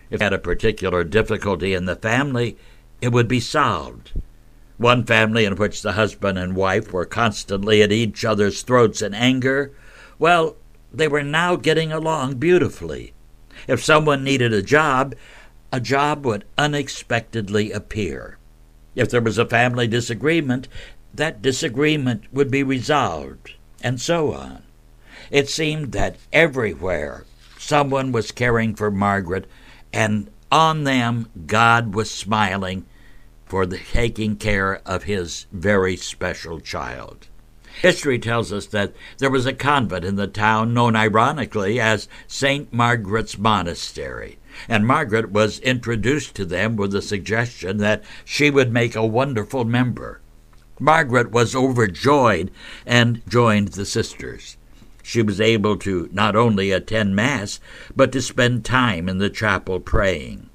If 0.09 0.21
had 0.21 0.33
a 0.33 0.39
particular 0.39 1.03
difficulty 1.03 1.73
in 1.73 1.85
the 1.85 1.95
family, 1.95 2.57
it 2.99 3.11
would 3.11 3.27
be 3.27 3.39
solved. 3.39 4.13
One 4.77 5.05
family 5.05 5.45
in 5.45 5.55
which 5.55 5.81
the 5.81 5.93
husband 5.93 6.39
and 6.39 6.55
wife 6.55 6.91
were 6.91 7.05
constantly 7.05 7.83
at 7.83 7.91
each 7.91 8.25
other's 8.25 8.63
throats 8.63 9.01
in 9.01 9.13
anger, 9.13 9.71
well, 10.17 10.55
they 10.91 11.07
were 11.07 11.23
now 11.23 11.55
getting 11.55 11.91
along 11.91 12.35
beautifully. 12.35 13.13
If 13.67 13.83
someone 13.83 14.23
needed 14.23 14.51
a 14.51 14.63
job, 14.63 15.15
a 15.71 15.79
job 15.79 16.25
would 16.25 16.45
unexpectedly 16.57 17.71
appear. 17.71 18.37
If 18.95 19.09
there 19.09 19.21
was 19.21 19.37
a 19.37 19.45
family 19.45 19.87
disagreement, 19.87 20.67
that 21.13 21.41
disagreement 21.41 22.23
would 22.33 22.49
be 22.49 22.63
resolved 22.63 23.53
and 23.83 23.99
so 23.99 24.33
on. 24.33 24.63
It 25.29 25.49
seemed 25.49 25.91
that 25.93 26.17
everywhere 26.33 27.25
someone 27.57 28.11
was 28.11 28.31
caring 28.31 28.75
for 28.75 28.91
Margaret, 28.91 29.45
and 29.93 30.29
on 30.51 30.83
them 30.83 31.29
God 31.47 31.95
was 31.95 32.11
smiling 32.11 32.85
for 33.45 33.65
the 33.65 33.77
taking 33.77 34.35
care 34.35 34.81
of 34.85 35.03
his 35.03 35.45
very 35.51 35.95
special 35.95 36.59
child. 36.59 37.27
History 37.81 38.19
tells 38.19 38.51
us 38.51 38.65
that 38.67 38.93
there 39.17 39.29
was 39.29 39.45
a 39.45 39.53
convent 39.53 40.05
in 40.05 40.15
the 40.15 40.27
town 40.27 40.73
known 40.73 40.95
ironically 40.95 41.79
as 41.79 42.07
St. 42.27 42.71
Margaret's 42.71 43.37
Monastery, 43.37 44.37
and 44.67 44.85
Margaret 44.85 45.31
was 45.31 45.59
introduced 45.59 46.35
to 46.35 46.45
them 46.45 46.75
with 46.75 46.91
the 46.91 47.01
suggestion 47.01 47.77
that 47.77 48.03
she 48.25 48.49
would 48.49 48.71
make 48.71 48.95
a 48.95 49.05
wonderful 49.05 49.65
member. 49.65 50.19
Margaret 50.81 51.29
was 51.29 51.55
overjoyed 51.55 52.49
and 52.87 53.21
joined 53.29 53.69
the 53.69 53.85
sisters. 53.85 54.57
She 55.03 55.21
was 55.21 55.39
able 55.39 55.77
to 55.77 56.09
not 56.11 56.35
only 56.35 56.71
attend 56.71 57.15
Mass, 57.15 57.59
but 57.95 58.11
to 58.13 58.21
spend 58.21 58.65
time 58.65 59.07
in 59.07 59.19
the 59.19 59.29
chapel 59.29 59.79
praying. 59.79 60.49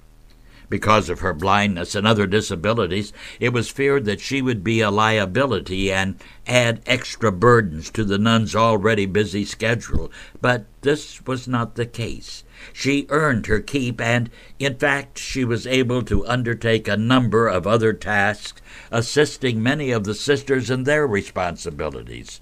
Because 0.69 1.09
of 1.09 1.21
her 1.21 1.33
blindness 1.33 1.95
and 1.95 2.07
other 2.07 2.27
disabilities, 2.27 3.13
it 3.39 3.53
was 3.53 3.69
feared 3.69 4.05
that 4.07 4.21
she 4.21 4.43
would 4.43 4.65
be 4.65 4.81
a 4.81 4.91
liability 4.91 5.93
and 5.93 6.17
add 6.45 6.81
extra 6.87 7.31
burdens 7.31 7.89
to 7.91 8.03
the 8.05 8.19
nuns' 8.19 8.57
already 8.57 9.07
busy 9.07 9.45
schedule, 9.45 10.11
but 10.41 10.67
this 10.81 11.25
was 11.25 11.47
not 11.47 11.77
the 11.77 11.87
case. 11.87 12.43
She 12.73 13.07
earned 13.11 13.47
her 13.47 13.61
keep, 13.61 14.01
and 14.01 14.29
in 14.59 14.75
fact, 14.77 15.19
she 15.19 15.45
was 15.45 15.69
able 15.69 16.03
to 16.03 16.27
undertake 16.27 16.89
a 16.89 16.97
number 16.97 17.47
of 17.47 17.67
other 17.67 17.93
tasks, 17.93 18.61
assisting 18.91 19.63
many 19.63 19.93
of 19.93 20.03
the 20.03 20.15
sisters 20.15 20.69
in 20.69 20.83
their 20.83 21.07
responsibilities. 21.07 22.41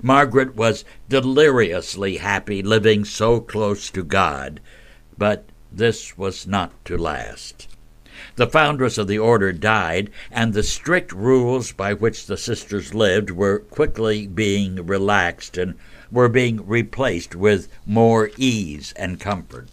Margaret 0.00 0.54
was 0.54 0.84
deliriously 1.08 2.18
happy 2.18 2.62
living 2.62 3.04
so 3.04 3.40
close 3.40 3.90
to 3.90 4.04
God, 4.04 4.60
but 5.18 5.46
this 5.76 6.16
was 6.16 6.46
not 6.46 6.72
to 6.84 6.96
last. 6.96 7.68
The 8.36 8.46
foundress 8.46 8.96
of 8.96 9.08
the 9.08 9.18
order 9.18 9.52
died, 9.52 10.10
and 10.30 10.54
the 10.54 10.62
strict 10.62 11.12
rules 11.12 11.72
by 11.72 11.94
which 11.94 12.26
the 12.26 12.36
sisters 12.36 12.94
lived 12.94 13.30
were 13.30 13.58
quickly 13.58 14.26
being 14.26 14.86
relaxed 14.86 15.58
and 15.58 15.74
were 16.12 16.28
being 16.28 16.64
replaced 16.66 17.34
with 17.34 17.68
more 17.84 18.30
ease 18.36 18.92
and 18.96 19.18
comfort. 19.18 19.68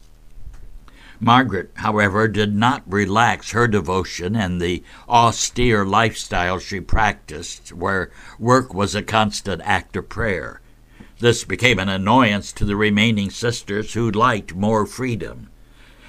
Margaret, 1.20 1.70
however, 1.76 2.28
did 2.28 2.56
not 2.56 2.82
relax 2.92 3.52
her 3.52 3.68
devotion 3.68 4.36
and 4.36 4.60
the 4.60 4.84
austere 5.08 5.86
lifestyle 5.86 6.58
she 6.58 6.80
practiced, 6.80 7.72
where 7.72 8.10
work 8.40 8.74
was 8.74 8.96
a 8.96 9.04
constant 9.04 9.62
act 9.64 9.96
of 9.96 10.10
prayer. 10.10 10.62
This 11.20 11.44
became 11.44 11.78
an 11.78 11.90
annoyance 11.90 12.52
to 12.54 12.66
the 12.66 12.76
remaining 12.76 13.30
sisters 13.30 13.94
who 13.94 14.10
liked 14.10 14.56
more 14.56 14.88
freedom. 14.88 15.51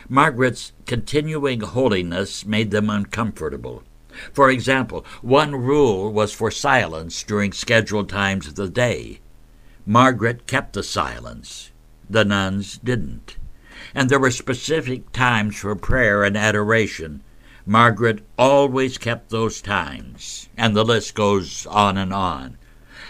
Margaret's 0.08 0.72
continuing 0.86 1.60
holiness 1.60 2.44
made 2.44 2.70
them 2.70 2.90
uncomfortable. 2.90 3.82
For 4.32 4.50
example, 4.50 5.06
one 5.22 5.54
rule 5.56 6.12
was 6.12 6.32
for 6.32 6.50
silence 6.50 7.22
during 7.22 7.52
scheduled 7.52 8.08
times 8.08 8.46
of 8.46 8.56
the 8.56 8.68
day. 8.68 9.20
Margaret 9.86 10.46
kept 10.46 10.74
the 10.74 10.82
silence. 10.82 11.70
The 12.10 12.24
nuns 12.24 12.78
didn't. 12.78 13.36
And 13.94 14.08
there 14.08 14.20
were 14.20 14.30
specific 14.30 15.12
times 15.12 15.56
for 15.56 15.74
prayer 15.74 16.24
and 16.24 16.36
adoration. 16.36 17.22
Margaret 17.64 18.24
always 18.36 18.98
kept 18.98 19.30
those 19.30 19.62
times, 19.62 20.48
and 20.56 20.76
the 20.76 20.84
list 20.84 21.14
goes 21.14 21.66
on 21.66 21.96
and 21.96 22.12
on. 22.12 22.58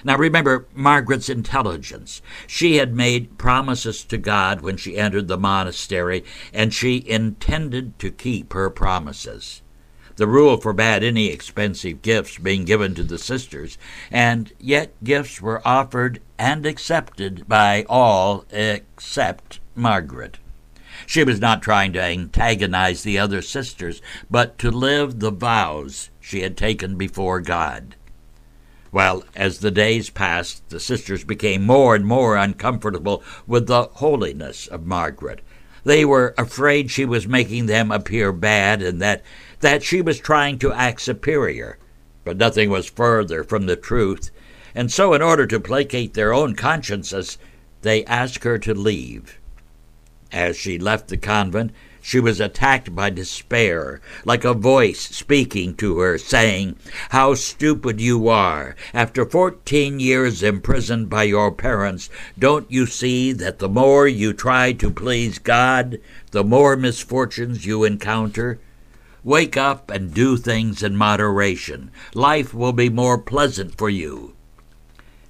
Now 0.05 0.17
remember 0.17 0.67
Margaret's 0.75 1.29
intelligence. 1.29 2.23
She 2.47 2.77
had 2.77 2.97
made 2.97 3.39
promises 3.39 4.05
to 4.05 4.19
God 4.19 4.61
when 4.61 4.77
she 4.77 4.97
entered 4.97 5.29
the 5.29 5.39
monastery, 5.39 6.25
and 6.53 6.75
she 6.75 7.05
intended 7.07 7.99
to 8.01 8.11
keep 8.11 8.53
her 8.53 8.69
promises. 8.71 9.63
The 10.17 10.27
rule 10.27 10.57
forbade 10.59 11.03
any 11.03 11.29
expensive 11.29 12.03
gifts 12.03 12.39
being 12.39 12.65
given 12.65 12.95
to 12.97 13.03
the 13.03 13.19
sisters, 13.19 13.79
and 14.11 14.53
yet 14.59 14.93
gifts 15.03 15.41
were 15.41 15.67
offered 15.67 16.21
and 16.39 16.67
accepted 16.67 17.49
by 17.49 17.87
all 17.89 18.45
except 18.51 19.61
Margaret. 19.75 20.39
She 21.07 21.25
was 21.25 21.41
not 21.41 21.63
trying 21.63 21.93
to 21.95 22.03
antagonize 22.03 23.03
the 23.03 23.19
other 23.19 23.41
sisters, 23.41 24.03
but 24.31 24.59
to 24.59 24.71
live 24.71 25.21
the 25.21 25.31
vows 25.31 26.11
she 26.21 26.43
had 26.43 26.57
taken 26.57 26.97
before 26.97 27.41
God. 27.41 27.97
Well, 28.93 29.25
as 29.35 29.61
the 29.61 29.71
days 29.71 30.11
passed, 30.11 30.69
the 30.69 30.79
sisters 30.79 31.25
became 31.25 31.65
more 31.65 31.95
and 31.95 32.05
more 32.05 32.37
uncomfortable 32.37 33.25
with 33.47 33.67
the 33.67 33.85
holiness 33.85 34.67
of 34.67 34.85
Margaret. 34.85 35.41
They 35.83 36.05
were 36.05 36.35
afraid 36.37 36.91
she 36.91 37.07
was 37.07 37.27
making 37.27 37.67
them 37.67 37.91
appear 37.91 38.33
bad 38.33 38.83
and 38.83 39.01
that, 39.01 39.23
that 39.61 39.83
she 39.83 40.03
was 40.03 40.21
trying 40.21 40.59
to 40.59 40.73
act 40.73 41.01
superior. 41.01 41.79
But 42.23 42.37
nothing 42.37 42.69
was 42.69 42.87
further 42.87 43.43
from 43.43 43.65
the 43.65 43.77
truth, 43.77 44.31
and 44.75 44.93
so, 44.93 45.13
in 45.13 45.23
order 45.23 45.47
to 45.47 45.59
placate 45.59 46.15
their 46.15 46.33
own 46.33 46.55
consciences, 46.55 47.37
they 47.81 48.05
asked 48.05 48.45
her 48.45 48.59
to 48.59 48.75
leave. 48.75 49.39
As 50.31 50.57
she 50.57 50.79
left 50.79 51.09
the 51.09 51.17
convent, 51.17 51.73
she 52.05 52.19
was 52.19 52.41
attacked 52.41 52.95
by 52.97 53.09
despair, 53.09 54.01
like 54.25 54.45
a 54.45 54.53
voice 54.53 55.01
speaking 55.01 55.73
to 55.77 56.01
her, 56.01 56.19
saying, 56.19 56.75
How 57.11 57.35
stupid 57.35 58.01
you 58.01 58.27
are! 58.27 58.75
After 58.93 59.25
fourteen 59.25 60.01
years 60.01 60.43
imprisoned 60.43 61.09
by 61.09 61.23
your 61.23 61.53
parents, 61.53 62.11
don't 62.37 62.69
you 62.69 62.87
see 62.87 63.33
that 63.33 63.61
the 63.61 63.69
more 63.69 64.09
you 64.09 64.33
try 64.33 64.73
to 64.73 64.91
please 64.91 65.39
God, 65.39 66.01
the 66.33 66.43
more 66.43 66.77
misfortunes 66.77 67.65
you 67.65 67.85
encounter? 67.85 68.59
Wake 69.23 69.57
up 69.57 69.89
and 69.89 70.13
do 70.13 70.37
things 70.37 70.83
in 70.83 70.97
moderation. 70.97 71.93
Life 72.15 72.53
will 72.53 72.73
be 72.73 72.89
more 72.89 73.17
pleasant 73.17 73.79
for 73.79 73.89
you. 73.89 74.32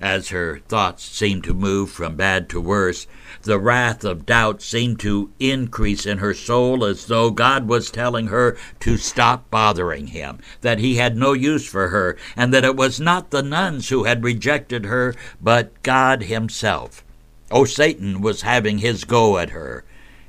As 0.02 0.30
her 0.30 0.58
thoughts 0.66 1.04
seemed 1.04 1.44
to 1.44 1.54
move 1.54 1.88
from 1.92 2.16
bad 2.16 2.48
to 2.48 2.60
worse, 2.60 3.06
the 3.42 3.60
wrath 3.60 4.02
of 4.02 4.26
doubt 4.26 4.60
seemed 4.60 4.98
to 4.98 5.30
increase 5.38 6.04
in 6.06 6.18
her 6.18 6.34
soul 6.34 6.84
as 6.84 7.06
though 7.06 7.30
God 7.30 7.68
was 7.68 7.88
telling 7.88 8.26
her 8.26 8.56
to 8.80 8.96
stop 8.96 9.48
bothering 9.48 10.08
him, 10.08 10.40
that 10.60 10.80
he 10.80 10.96
had 10.96 11.16
no 11.16 11.34
use 11.34 11.68
for 11.68 11.90
her, 11.90 12.16
and 12.36 12.52
that 12.52 12.64
it 12.64 12.74
was 12.74 12.98
not 12.98 13.30
the 13.30 13.44
nuns 13.44 13.90
who 13.90 14.02
had 14.02 14.24
rejected 14.24 14.86
her, 14.86 15.14
but 15.40 15.80
God 15.84 16.24
himself. 16.24 17.04
Oh, 17.52 17.64
Satan 17.64 18.20
was 18.20 18.42
having 18.42 18.78
his 18.78 19.04
go 19.04 19.38
at 19.38 19.50
her. 19.50 19.84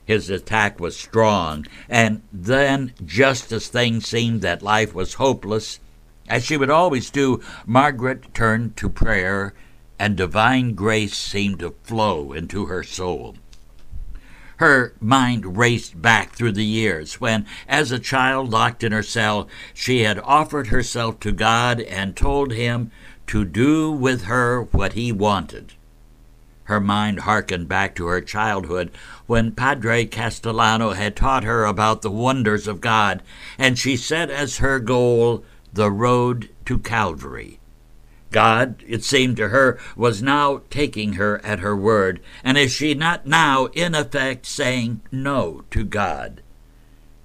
His 0.05 0.29
attack 0.29 0.79
was 0.79 0.95
strong, 0.95 1.65
and 1.89 2.21
then, 2.31 2.93
just 3.03 3.51
as 3.51 3.69
things 3.69 4.05
seemed 4.05 4.41
that 4.41 4.61
life 4.61 4.93
was 4.93 5.15
hopeless, 5.15 5.79
as 6.27 6.43
she 6.43 6.57
would 6.57 6.69
always 6.69 7.09
do, 7.09 7.41
Margaret 7.65 8.33
turned 8.33 8.77
to 8.77 8.89
prayer, 8.89 9.53
and 9.99 10.15
divine 10.15 10.73
grace 10.73 11.17
seemed 11.17 11.59
to 11.59 11.75
flow 11.83 12.33
into 12.33 12.65
her 12.65 12.83
soul. 12.83 13.35
Her 14.57 14.93
mind 15.01 15.57
raced 15.57 16.01
back 16.01 16.33
through 16.33 16.53
the 16.53 16.65
years 16.65 17.19
when, 17.19 17.45
as 17.67 17.91
a 17.91 17.99
child 17.99 18.49
locked 18.49 18.83
in 18.83 18.91
her 18.91 19.03
cell, 19.03 19.47
she 19.73 20.03
had 20.03 20.19
offered 20.19 20.67
herself 20.67 21.19
to 21.21 21.31
God 21.31 21.81
and 21.81 22.15
told 22.15 22.53
Him 22.53 22.91
to 23.27 23.43
do 23.43 23.91
with 23.91 24.23
her 24.23 24.61
what 24.61 24.93
He 24.93 25.11
wanted. 25.11 25.73
Her 26.65 26.79
mind 26.79 27.21
harkened 27.21 27.67
back 27.67 27.93
to 27.95 28.05
her 28.05 28.21
childhood 28.21 28.91
when 29.25 29.51
Padre 29.51 30.05
Castellano 30.05 30.91
had 30.91 31.15
taught 31.15 31.43
her 31.43 31.65
about 31.65 32.01
the 32.01 32.11
wonders 32.11 32.67
of 32.67 32.79
God, 32.79 33.21
and 33.57 33.77
she 33.77 33.97
set 33.97 34.29
as 34.29 34.57
her 34.57 34.79
goal 34.79 35.43
the 35.73 35.91
road 35.91 36.49
to 36.65 36.77
Calvary. 36.79 37.59
God, 38.31 38.83
it 38.87 39.03
seemed 39.03 39.37
to 39.37 39.49
her, 39.49 39.79
was 39.95 40.23
now 40.23 40.61
taking 40.69 41.13
her 41.13 41.39
at 41.45 41.59
her 41.59 41.75
word, 41.75 42.19
and 42.43 42.57
is 42.57 42.71
she 42.71 42.93
not 42.93 43.27
now, 43.27 43.65
in 43.67 43.93
effect, 43.93 44.45
saying 44.45 45.01
no 45.11 45.63
to 45.71 45.83
God? 45.83 46.41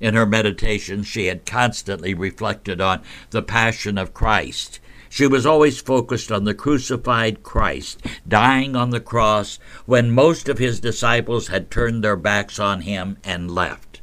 In 0.01 0.15
her 0.15 0.27
meditations, 0.27 1.07
she 1.07 1.27
had 1.27 1.47
constantly 1.47 2.15
reflected 2.15 2.81
on 2.81 3.01
the 3.31 3.43
passion 3.43 3.99
of 3.99 4.15
Christ. 4.15 4.81
She 5.09 5.27
was 5.27 5.47
always 5.47 5.81
focused 5.81 6.31
on 6.31 6.45
the 6.45 6.55
crucified 6.55 7.43
Christ, 7.43 8.01
dying 8.29 8.77
on 8.77 8.91
the 8.91 9.01
cross 9.01 9.59
when 9.87 10.11
most 10.11 10.49
of 10.49 10.59
his 10.59 10.79
disciples 10.79 11.49
had 11.49 11.71
turned 11.71 12.05
their 12.05 12.17
backs 12.17 12.59
on 12.59 12.83
him 12.83 13.17
and 13.25 13.51
left. 13.51 14.03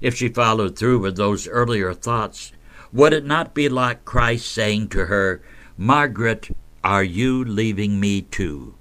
If 0.00 0.14
she 0.14 0.28
followed 0.28 0.78
through 0.78 1.00
with 1.00 1.16
those 1.16 1.48
earlier 1.48 1.92
thoughts, 1.92 2.52
would 2.96 3.12
it 3.12 3.26
not 3.26 3.52
be 3.52 3.68
like 3.68 4.06
Christ 4.06 4.50
saying 4.50 4.88
to 4.88 5.04
her, 5.04 5.42
Margaret, 5.76 6.48
are 6.82 7.04
you 7.04 7.44
leaving 7.44 8.00
me 8.00 8.22
too? 8.22 8.74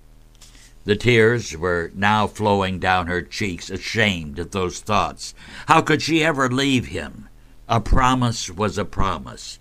The 0.85 0.95
tears 0.95 1.57
were 1.57 1.91
now 1.93 2.25
flowing 2.25 2.79
down 2.79 3.07
her 3.07 3.21
cheeks, 3.21 3.69
ashamed 3.69 4.39
at 4.39 4.53
those 4.53 4.79
thoughts. 4.79 5.35
How 5.67 5.81
could 5.81 6.01
she 6.01 6.23
ever 6.23 6.47
leave 6.49 6.85
him? 6.85 7.27
A 7.67 7.81
promise 7.81 8.49
was 8.49 8.77
a 8.77 8.85
promise. 8.85 9.59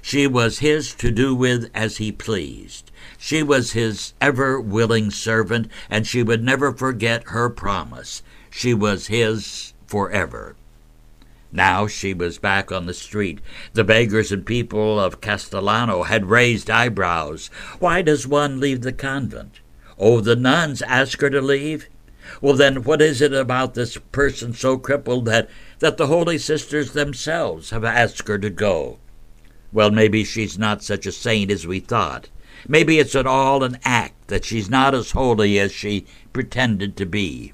She 0.00 0.26
was 0.26 0.60
his 0.60 0.94
to 0.94 1.10
do 1.10 1.34
with 1.34 1.70
as 1.74 1.98
he 1.98 2.12
pleased. 2.12 2.90
She 3.18 3.42
was 3.42 3.72
his 3.72 4.14
ever 4.22 4.58
willing 4.58 5.10
servant, 5.10 5.68
and 5.90 6.06
she 6.06 6.22
would 6.22 6.42
never 6.42 6.72
forget 6.72 7.24
her 7.24 7.50
promise. 7.50 8.22
She 8.48 8.72
was 8.72 9.08
his 9.08 9.74
forever. 9.86 10.56
Now 11.52 11.86
she 11.86 12.14
was 12.14 12.38
back 12.38 12.72
on 12.72 12.86
the 12.86 12.94
street. 12.94 13.40
The 13.74 13.84
beggars 13.84 14.32
and 14.32 14.46
people 14.46 14.98
of 14.98 15.20
Castellano 15.20 16.04
had 16.04 16.30
raised 16.30 16.70
eyebrows. 16.70 17.50
Why 17.78 18.00
does 18.00 18.26
one 18.26 18.58
leave 18.58 18.80
the 18.80 18.92
convent? 18.92 19.60
Oh, 19.98 20.20
the 20.20 20.34
nuns 20.34 20.80
ask 20.80 21.20
her 21.20 21.28
to 21.28 21.42
leave? 21.42 21.88
Well, 22.40 22.54
then, 22.54 22.84
what 22.84 23.02
is 23.02 23.20
it 23.20 23.34
about 23.34 23.74
this 23.74 23.98
person 24.12 24.54
so 24.54 24.78
crippled 24.78 25.26
that, 25.26 25.50
that 25.80 25.98
the 25.98 26.06
holy 26.06 26.38
sisters 26.38 26.92
themselves 26.92 27.70
have 27.70 27.84
asked 27.84 28.26
her 28.28 28.38
to 28.38 28.48
go? 28.48 28.98
Well, 29.72 29.90
maybe 29.90 30.24
she's 30.24 30.58
not 30.58 30.82
such 30.82 31.04
a 31.04 31.12
saint 31.12 31.50
as 31.50 31.66
we 31.66 31.80
thought. 31.80 32.30
Maybe 32.66 32.98
it's 32.98 33.14
at 33.14 33.26
all 33.26 33.62
an 33.62 33.78
act 33.84 34.28
that 34.28 34.44
she's 34.44 34.70
not 34.70 34.94
as 34.94 35.10
holy 35.10 35.58
as 35.58 35.72
she 35.72 36.06
pretended 36.32 36.96
to 36.96 37.06
be. 37.06 37.52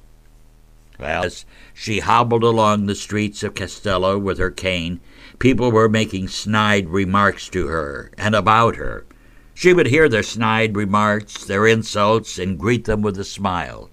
As 1.01 1.45
she 1.73 1.99
hobbled 1.99 2.43
along 2.43 2.85
the 2.85 2.93
streets 2.93 3.41
of 3.41 3.55
Castello 3.55 4.17
with 4.17 4.37
her 4.37 4.51
cane, 4.51 4.99
people 5.39 5.71
were 5.71 5.87
making 5.87 6.27
snide 6.27 6.89
remarks 6.89 7.47
to 7.49 7.67
her 7.67 8.11
and 8.17 8.35
about 8.35 8.75
her. 8.75 9.05
She 9.53 9.73
would 9.73 9.87
hear 9.87 10.09
their 10.09 10.23
snide 10.23 10.75
remarks, 10.75 11.45
their 11.45 11.65
insults, 11.65 12.37
and 12.37 12.59
greet 12.59 12.83
them 12.83 13.01
with 13.01 13.17
a 13.17 13.23
smile. 13.23 13.89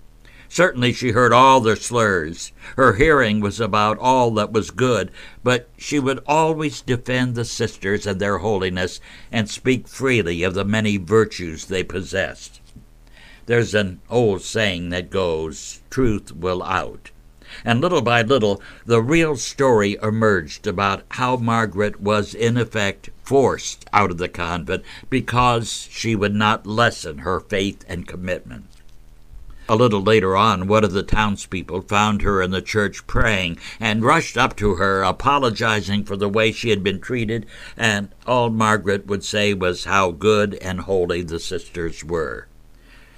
Certainly 0.49 0.95
she 0.95 1.11
heard 1.11 1.33
all 1.33 1.61
their 1.61 1.77
slurs. 1.77 2.53
Her 2.77 2.95
hearing 2.95 3.41
was 3.41 3.61
about 3.61 3.99
all 3.99 4.31
that 4.33 4.53
was 4.53 4.71
good, 4.71 5.11
but 5.45 5.69
she 5.77 5.99
would 5.99 6.21
always 6.27 6.81
defend 6.81 7.35
the 7.35 7.45
sisters 7.45 8.07
and 8.07 8.21
their 8.21 8.39
holiness 8.39 9.01
and 9.31 9.49
speak 9.51 9.87
freely 9.87 10.43
of 10.43 10.55
the 10.55 10.65
many 10.65 10.97
virtues 10.97 11.67
they 11.67 11.83
possessed. 11.85 12.61
There's 13.47 13.75
an 13.75 14.01
old 14.11 14.43
saying 14.43 14.89
that 14.91 15.09
goes, 15.09 15.81
truth 15.89 16.35
will 16.35 16.65
out. 16.65 17.13
And 17.65 17.81
little 17.81 18.03
by 18.03 18.23
little, 18.23 18.61
the 18.85 19.01
real 19.01 19.37
story 19.37 19.97
emerged 20.03 20.67
about 20.67 21.05
how 21.11 21.37
Margaret 21.37 22.01
was, 22.01 22.35
in 22.35 22.57
effect, 22.57 23.11
forced 23.23 23.89
out 23.93 24.11
of 24.11 24.19
the 24.19 24.29
convent 24.29 24.83
because 25.09 25.89
she 25.93 26.17
would 26.17 26.35
not 26.35 26.67
lessen 26.67 27.19
her 27.19 27.39
faith 27.39 27.85
and 27.89 28.09
commitment. 28.09 28.67
A 29.69 29.77
little 29.77 30.03
later 30.03 30.37
on, 30.37 30.67
one 30.67 30.83
of 30.83 30.93
the 30.93 31.05
townspeople 31.05 31.83
found 31.83 32.23
her 32.23 32.43
in 32.43 32.51
the 32.51 32.61
church 32.61 33.07
praying 33.07 33.59
and 33.79 34.05
rushed 34.05 34.37
up 34.37 34.57
to 34.57 34.75
her, 34.75 35.03
apologizing 35.03 36.05
for 36.05 36.17
the 36.17 36.29
way 36.29 36.51
she 36.51 36.71
had 36.71 36.83
been 36.83 37.01
treated, 37.01 37.47
and 37.77 38.09
all 38.27 38.51
Margaret 38.51 39.07
would 39.07 39.25
say 39.25 39.55
was 39.55 39.85
how 39.85 40.11
good 40.11 40.55
and 40.55 40.81
holy 40.81 41.23
the 41.23 41.39
sisters 41.39 42.03
were. 42.03 42.49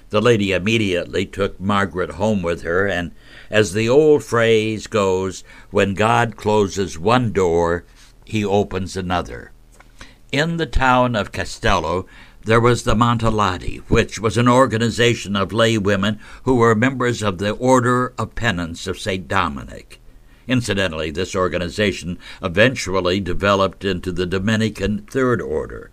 The 0.09 0.21
lady 0.21 0.53
immediately 0.53 1.27
took 1.27 1.59
Margaret 1.59 2.11
home 2.11 2.41
with 2.41 2.63
her, 2.63 2.87
and 2.87 3.11
as 3.51 3.73
the 3.73 3.87
old 3.87 4.23
phrase 4.23 4.87
goes, 4.87 5.43
when 5.69 5.93
God 5.93 6.35
closes 6.35 6.97
one 6.97 7.31
door, 7.31 7.85
he 8.25 8.43
opens 8.43 8.97
another. 8.97 9.51
In 10.31 10.57
the 10.57 10.65
town 10.65 11.15
of 11.15 11.31
Castello, 11.31 12.07
there 12.43 12.59
was 12.59 12.83
the 12.83 12.95
Mantellate, 12.95 13.83
which 13.87 14.19
was 14.19 14.35
an 14.35 14.47
organization 14.47 15.35
of 15.35 15.53
lay 15.53 15.77
women 15.77 16.19
who 16.43 16.55
were 16.55 16.73
members 16.73 17.21
of 17.21 17.37
the 17.37 17.51
Order 17.51 18.13
of 18.17 18.33
Penance 18.33 18.87
of 18.87 18.97
St. 18.97 19.27
Dominic. 19.27 19.99
Incidentally, 20.47 21.11
this 21.11 21.35
organization 21.35 22.17
eventually 22.41 23.19
developed 23.19 23.85
into 23.85 24.11
the 24.11 24.25
Dominican 24.25 25.05
Third 25.05 25.39
Order. 25.39 25.91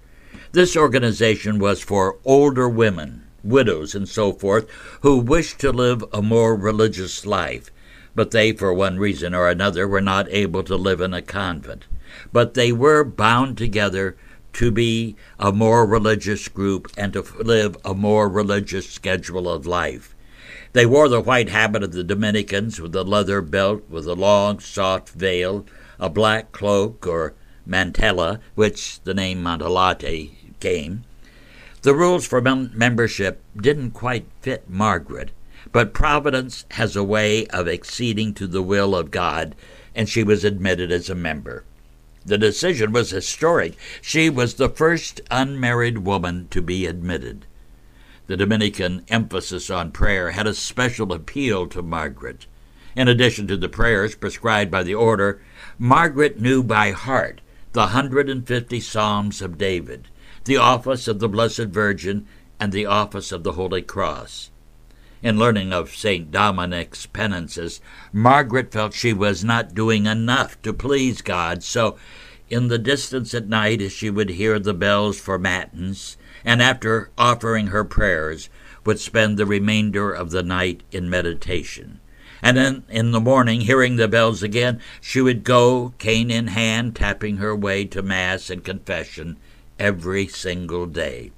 This 0.53 0.75
organization 0.75 1.59
was 1.59 1.83
for 1.83 2.17
older 2.25 2.67
women 2.67 3.26
widows, 3.45 3.95
and 3.95 4.09
so 4.09 4.33
forth, 4.33 4.69
who 5.03 5.19
wished 5.19 5.59
to 5.61 5.73
live 5.73 6.05
a 6.13 6.23
more 6.23 6.55
religious 6.55 7.27
life, 7.27 7.71
but 8.15 8.31
they, 8.31 8.53
for 8.53 8.73
one 8.73 8.99
reason 8.99 9.35
or 9.35 9.49
another, 9.49 9.87
were 9.87 10.01
not 10.01 10.29
able 10.31 10.63
to 10.63 10.77
live 10.77 11.01
in 11.01 11.13
a 11.13 11.23
convent. 11.23 11.87
But 12.33 12.55
they 12.55 12.73
were 12.73 13.05
bound 13.05 13.59
together 13.59 14.17
to 14.55 14.71
be 14.71 15.17
a 15.39 15.53
more 15.53 15.85
religious 15.85 16.49
group 16.49 16.91
and 16.97 17.13
to 17.13 17.23
live 17.39 17.77
a 17.85 17.95
more 17.95 18.29
religious 18.29 18.89
schedule 18.89 19.49
of 19.51 19.67
life. 19.67 20.15
They 20.73 20.87
wore 20.87 21.09
the 21.09 21.21
white 21.21 21.51
habit 21.51 21.83
of 21.83 21.93
the 21.93 22.05
Dominicans 22.05 22.81
with 22.81 22.95
a 22.97 23.03
leather 23.03 23.43
belt 23.43 23.83
with 23.91 24.07
a 24.07 24.15
long, 24.15 24.61
soft 24.61 25.11
veil, 25.11 25.67
a 25.99 26.09
black 26.09 26.53
cloak 26.53 27.07
or 27.07 27.35
mantella, 27.67 28.41
which 28.55 29.01
the 29.05 29.15
name 29.15 29.43
Mantellate 29.43 30.31
came. 30.61 31.05
The 31.87 31.95
rules 31.95 32.27
for 32.27 32.41
mem- 32.41 32.73
membership 32.75 33.41
didn't 33.57 33.93
quite 33.93 34.27
fit 34.41 34.69
Margaret, 34.69 35.31
but 35.71 35.95
Providence 35.95 36.65
has 36.73 36.97
a 36.97 37.05
way 37.05 37.47
of 37.47 37.69
acceding 37.69 38.35
to 38.35 38.49
the 38.49 38.61
will 38.61 38.93
of 38.97 39.13
God, 39.13 39.55
and 39.95 40.09
she 40.09 40.25
was 40.25 40.43
admitted 40.43 40.91
as 40.91 41.09
a 41.09 41.15
member. 41.15 41.63
The 42.25 42.39
decision 42.39 42.91
was 42.91 43.11
historic. 43.11 43.77
She 44.03 44.29
was 44.29 44.55
the 44.55 44.69
first 44.69 45.21
unmarried 45.31 45.99
woman 45.99 46.49
to 46.51 46.61
be 46.61 46.87
admitted. 46.87 47.47
The 48.27 48.37
Dominican 48.37 49.05
emphasis 49.07 49.71
on 49.71 49.93
prayer 49.93 50.33
had 50.33 50.49
a 50.49 50.55
special 50.55 51.13
appeal 51.13 51.69
to 51.69 51.83
Margaret. 51.83 52.47
In 52.97 53.07
addition 53.07 53.47
to 53.47 53.57
the 53.57 53.69
prayers 53.69 54.17
prescribed 54.17 54.73
by 54.73 54.83
the 54.83 54.97
order, 54.97 55.41
Margaret 55.79 56.41
knew 56.41 56.65
by 56.65 56.91
heart 56.91 57.43
the 57.75 57.83
150 57.83 58.81
Psalms 58.81 59.41
of 59.41 59.57
David, 59.57 60.09
the 60.47 60.57
office 60.57 61.09
of 61.09 61.19
the 61.19 61.29
Blessed 61.29 61.67
Virgin, 61.67 62.25
and 62.61 62.73
the 62.73 62.87
office 62.87 63.33
of 63.33 63.43
the 63.43 63.53
Holy 63.53 63.83
Cross. 63.83 64.51
In 65.21 65.41
learning 65.41 65.73
of 65.73 65.95
St. 65.95 66.31
Dominic's 66.31 67.05
penances, 67.05 67.81
Margaret 68.13 68.71
felt 68.71 68.95
she 68.95 69.13
was 69.13 69.43
not 69.43 69.75
doing 69.75 70.07
enough 70.07 70.61
to 70.63 70.73
please 70.73 71.21
God, 71.21 71.65
so 71.65 71.97
in 72.49 72.69
the 72.69 72.79
distance 72.79 73.35
at 73.35 73.49
night, 73.49 73.83
as 73.83 73.91
she 73.91 74.09
would 74.09 74.31
hear 74.31 74.61
the 74.61 74.73
bells 74.73 75.19
for 75.19 75.37
matins, 75.37 76.17
and 76.45 76.63
after 76.63 77.11
offering 77.19 77.69
her 77.69 77.83
prayers, 77.83 78.49
would 78.85 79.01
spend 79.01 79.37
the 79.37 79.47
remainder 79.47 80.13
of 80.13 80.31
the 80.31 80.45
night 80.45 80.85
in 80.93 81.11
meditation. 81.11 81.99
And 82.41 82.57
then 82.57 82.85
in 82.89 83.11
the 83.11 83.21
morning, 83.21 83.63
hearing 83.63 83.97
the 83.97 84.07
bells 84.07 84.45
again, 84.45 84.81
she 85.01 85.21
would 85.21 85.43
go, 85.43 85.93
cane 85.99 86.31
in 86.31 86.49
hand, 86.49 86.95
tapping 86.95 87.39
her 87.39 87.57
way 87.57 87.85
to 87.87 88.01
Mass 88.01 88.49
and 88.49 88.63
confession 88.63 89.39
every 89.79 90.27
single 90.27 90.87
day. 90.87 91.31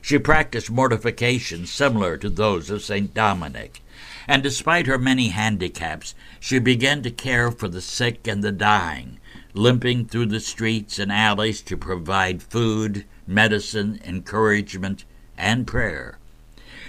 She 0.00 0.18
practiced 0.18 0.70
mortifications 0.70 1.72
similar 1.72 2.16
to 2.18 2.30
those 2.30 2.70
of 2.70 2.82
St. 2.82 3.12
Dominic, 3.12 3.82
and 4.28 4.42
despite 4.42 4.86
her 4.86 4.98
many 4.98 5.28
handicaps, 5.28 6.14
she 6.38 6.58
began 6.58 7.02
to 7.02 7.10
care 7.10 7.50
for 7.50 7.68
the 7.68 7.80
sick 7.80 8.26
and 8.26 8.42
the 8.42 8.52
dying, 8.52 9.18
limping 9.52 10.06
through 10.06 10.26
the 10.26 10.40
streets 10.40 10.98
and 10.98 11.10
alleys 11.10 11.60
to 11.62 11.76
provide 11.76 12.42
food, 12.42 13.04
medicine, 13.26 14.00
encouragement, 14.04 15.04
and 15.36 15.66
prayer. 15.66 16.18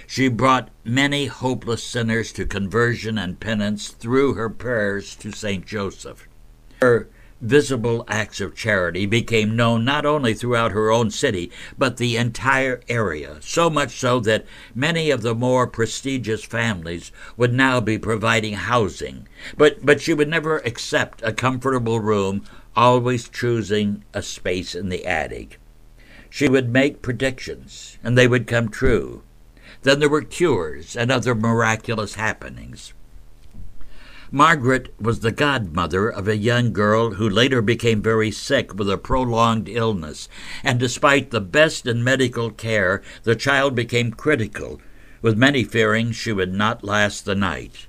She 0.06 0.28
brought 0.28 0.70
many 0.84 1.26
hopeless 1.26 1.84
sinners 1.84 2.32
to 2.32 2.46
conversion 2.46 3.18
and 3.18 3.38
penance 3.38 3.88
through 3.88 4.34
her 4.34 4.48
prayers 4.48 5.14
to 5.16 5.32
St. 5.32 5.66
Joseph. 5.66 6.26
Her 6.80 7.08
visible 7.40 8.04
acts 8.08 8.40
of 8.40 8.54
charity 8.54 9.06
became 9.06 9.56
known 9.56 9.84
not 9.84 10.04
only 10.04 10.34
throughout 10.34 10.72
her 10.72 10.90
own 10.90 11.10
city, 11.10 11.50
but 11.76 11.96
the 11.96 12.16
entire 12.16 12.80
area, 12.88 13.36
so 13.40 13.70
much 13.70 13.90
so 13.90 14.20
that 14.20 14.44
many 14.74 15.10
of 15.10 15.22
the 15.22 15.34
more 15.34 15.66
prestigious 15.66 16.44
families 16.44 17.12
would 17.36 17.52
now 17.52 17.80
be 17.80 17.98
providing 17.98 18.54
housing. 18.54 19.28
But, 19.56 19.84
but 19.84 20.00
she 20.00 20.14
would 20.14 20.28
never 20.28 20.58
accept 20.58 21.22
a 21.22 21.32
comfortable 21.32 22.00
room, 22.00 22.44
always 22.74 23.28
choosing 23.28 24.04
a 24.12 24.22
space 24.22 24.74
in 24.74 24.88
the 24.88 25.06
attic. 25.06 25.58
She 26.30 26.48
would 26.48 26.68
make 26.68 27.02
predictions, 27.02 27.98
and 28.02 28.16
they 28.16 28.28
would 28.28 28.46
come 28.46 28.68
true. 28.68 29.22
Then 29.82 30.00
there 30.00 30.08
were 30.08 30.22
cures 30.22 30.96
and 30.96 31.10
other 31.10 31.34
miraculous 31.34 32.14
happenings. 32.14 32.92
Margaret 34.30 34.94
was 35.00 35.20
the 35.20 35.32
godmother 35.32 36.10
of 36.10 36.28
a 36.28 36.36
young 36.36 36.74
girl 36.74 37.12
who 37.12 37.30
later 37.30 37.62
became 37.62 38.02
very 38.02 38.30
sick 38.30 38.74
with 38.74 38.90
a 38.90 38.98
prolonged 38.98 39.70
illness, 39.70 40.28
and 40.62 40.78
despite 40.78 41.30
the 41.30 41.40
best 41.40 41.86
in 41.86 42.04
medical 42.04 42.50
care, 42.50 43.00
the 43.22 43.34
child 43.34 43.74
became 43.74 44.10
critical, 44.10 44.82
with 45.22 45.38
many 45.38 45.64
fearing 45.64 46.12
she 46.12 46.30
would 46.30 46.52
not 46.52 46.84
last 46.84 47.24
the 47.24 47.34
night. 47.34 47.86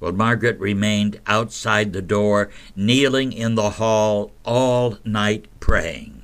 Well, 0.00 0.12
Margaret 0.12 0.58
remained 0.58 1.20
outside 1.26 1.92
the 1.92 2.00
door, 2.00 2.48
kneeling 2.74 3.30
in 3.30 3.54
the 3.54 3.70
hall 3.70 4.32
all 4.46 4.96
night 5.04 5.48
praying. 5.60 6.22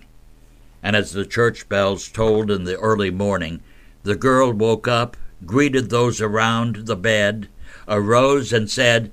And 0.83 0.97
as 0.97 1.13
the 1.13 1.27
church 1.27 1.69
bells 1.69 2.09
tolled 2.09 2.51
in 2.51 2.65
the 2.65 2.79
early 2.79 3.11
morning, 3.11 3.61
the 4.05 4.17
girl 4.17 4.53
woke 4.53 4.89
up, 4.89 5.19
greeted 5.45 5.91
those 5.91 6.23
around 6.23 6.87
the 6.87 6.97
bed, 6.97 7.49
arose, 7.87 8.55
and 8.55 8.71
said, 8.71 9.13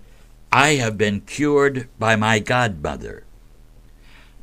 I 0.57 0.75
have 0.75 0.97
been 0.97 1.19
cured 1.19 1.89
by 1.99 2.15
my 2.15 2.39
godmother. 2.39 3.25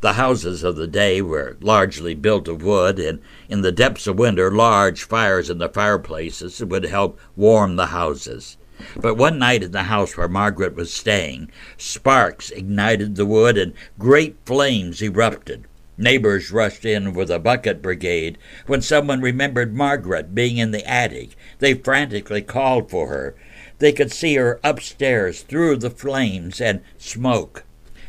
The 0.03 0.12
houses 0.12 0.62
of 0.62 0.77
the 0.77 0.87
day 0.87 1.22
were 1.22 1.57
largely 1.62 2.14
built 2.14 2.48
of 2.48 2.62
wood, 2.62 2.98
and 2.98 3.20
in 3.48 3.62
the 3.62 3.72
depths 3.72 4.07
of 4.07 4.18
winter, 4.18 4.51
large 4.51 5.05
fires 5.05 5.48
in 5.48 5.57
the 5.57 5.70
fireplaces 5.70 6.62
would 6.62 6.85
help 6.85 7.18
warm 7.35 7.77
the 7.77 7.87
houses. 7.87 8.59
But 8.94 9.14
one 9.14 9.38
night 9.38 9.62
in 9.62 9.72
the 9.72 9.85
house 9.85 10.14
where 10.14 10.29
Margaret 10.29 10.77
was 10.77 10.92
staying, 10.92 11.51
sparks 11.79 12.51
ignited 12.51 13.16
the 13.16 13.25
wood 13.25 13.57
and 13.57 13.72
great 13.98 14.37
flames 14.44 15.01
erupted. 15.01 15.64
Neighbors 15.96 16.53
rushed 16.53 16.85
in 16.85 17.14
with 17.14 17.31
a 17.31 17.38
bucket 17.38 17.81
brigade. 17.81 18.37
When 18.66 18.83
someone 18.83 19.22
remembered 19.22 19.75
Margaret 19.75 20.35
being 20.35 20.59
in 20.59 20.72
the 20.72 20.87
attic, 20.87 21.37
they 21.59 21.72
frantically 21.72 22.42
called 22.42 22.90
for 22.90 23.09
her. 23.09 23.35
They 23.83 23.92
could 23.92 24.12
see 24.12 24.37
her 24.37 24.61
upstairs 24.62 25.40
through 25.40 25.79
the 25.79 25.90
flames 25.90 26.61
and 26.61 26.83
smoke. 26.99 27.64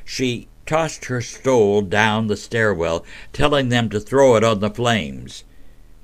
She 0.06 0.48
tossed 0.68 1.06
her 1.06 1.20
stole 1.20 1.82
down 1.82 2.28
the 2.28 2.38
stairwell, 2.38 3.04
telling 3.34 3.70
them 3.70 3.90
to 3.90 4.00
throw 4.00 4.36
it 4.36 4.44
on 4.44 4.60
the 4.60 4.70
flames. 4.70 5.44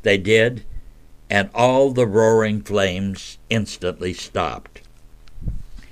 They 0.01 0.17
did, 0.17 0.63
and 1.29 1.51
all 1.53 1.91
the 1.91 2.07
roaring 2.07 2.63
flames 2.63 3.37
instantly 3.51 4.11
stopped. 4.11 4.81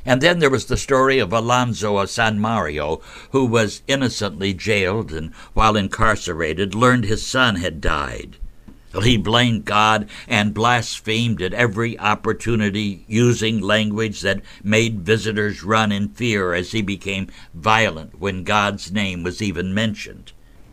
And 0.04 0.22
then 0.22 0.40
there 0.40 0.50
was 0.50 0.66
the 0.66 0.76
story 0.76 1.20
of 1.20 1.32
Alonso 1.32 1.98
of 1.98 2.10
San 2.10 2.40
Mario, 2.40 3.00
who 3.30 3.46
was 3.46 3.84
innocently 3.86 4.56
jailed 4.56 5.12
and, 5.12 5.36
while 5.54 5.78
incarcerated, 5.78 6.74
learned 6.74 7.04
his 7.04 7.24
son 7.24 7.58
had 7.58 7.80
died. 7.80 8.38
He 9.04 9.18
blamed 9.18 9.66
God 9.66 10.10
and 10.28 10.54
blasphemed 10.54 11.42
at 11.42 11.54
every 11.54 12.00
opportunity, 12.00 13.06
using 13.08 13.62
language 13.62 14.22
that 14.22 14.42
made 14.64 15.02
visitors 15.02 15.64
run 15.64 15.92
in 15.92 16.10
fear 16.10 16.54
as 16.54 16.72
he 16.72 16.82
became 16.82 17.28
violent 17.54 18.20
when 18.20 18.44
God's 18.44 18.92
name 18.92 19.24
was 19.24 19.42
even 19.42 19.74
mentioned. 19.74 20.32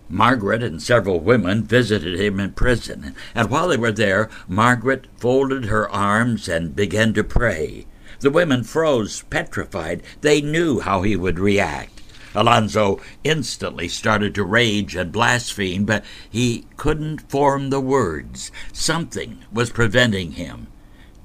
Margaret 0.08 0.62
and 0.62 0.82
several 0.82 1.20
women 1.20 1.64
visited 1.64 2.20
him 2.20 2.38
in 2.38 2.52
prison, 2.52 3.14
and 3.34 3.50
while 3.50 3.68
they 3.68 3.76
were 3.76 3.92
there, 3.92 4.28
Margaret 4.46 5.06
folded 5.16 5.64
her 5.64 5.88
arms 5.90 6.48
and 6.48 6.76
began 6.76 7.14
to 7.14 7.24
pray. 7.24 7.86
The 8.20 8.30
women 8.30 8.64
froze, 8.64 9.22
petrified. 9.28 10.02
They 10.20 10.40
knew 10.40 10.80
how 10.80 11.02
he 11.02 11.16
would 11.16 11.38
react. 11.38 11.93
Alonso 12.34 13.00
instantly 13.22 13.88
started 13.88 14.34
to 14.34 14.44
rage 14.44 14.96
and 14.96 15.12
blaspheme, 15.12 15.84
but 15.84 16.04
he 16.28 16.66
couldn't 16.76 17.30
form 17.30 17.70
the 17.70 17.80
words. 17.80 18.50
Something 18.72 19.44
was 19.52 19.70
preventing 19.70 20.32
him. 20.32 20.66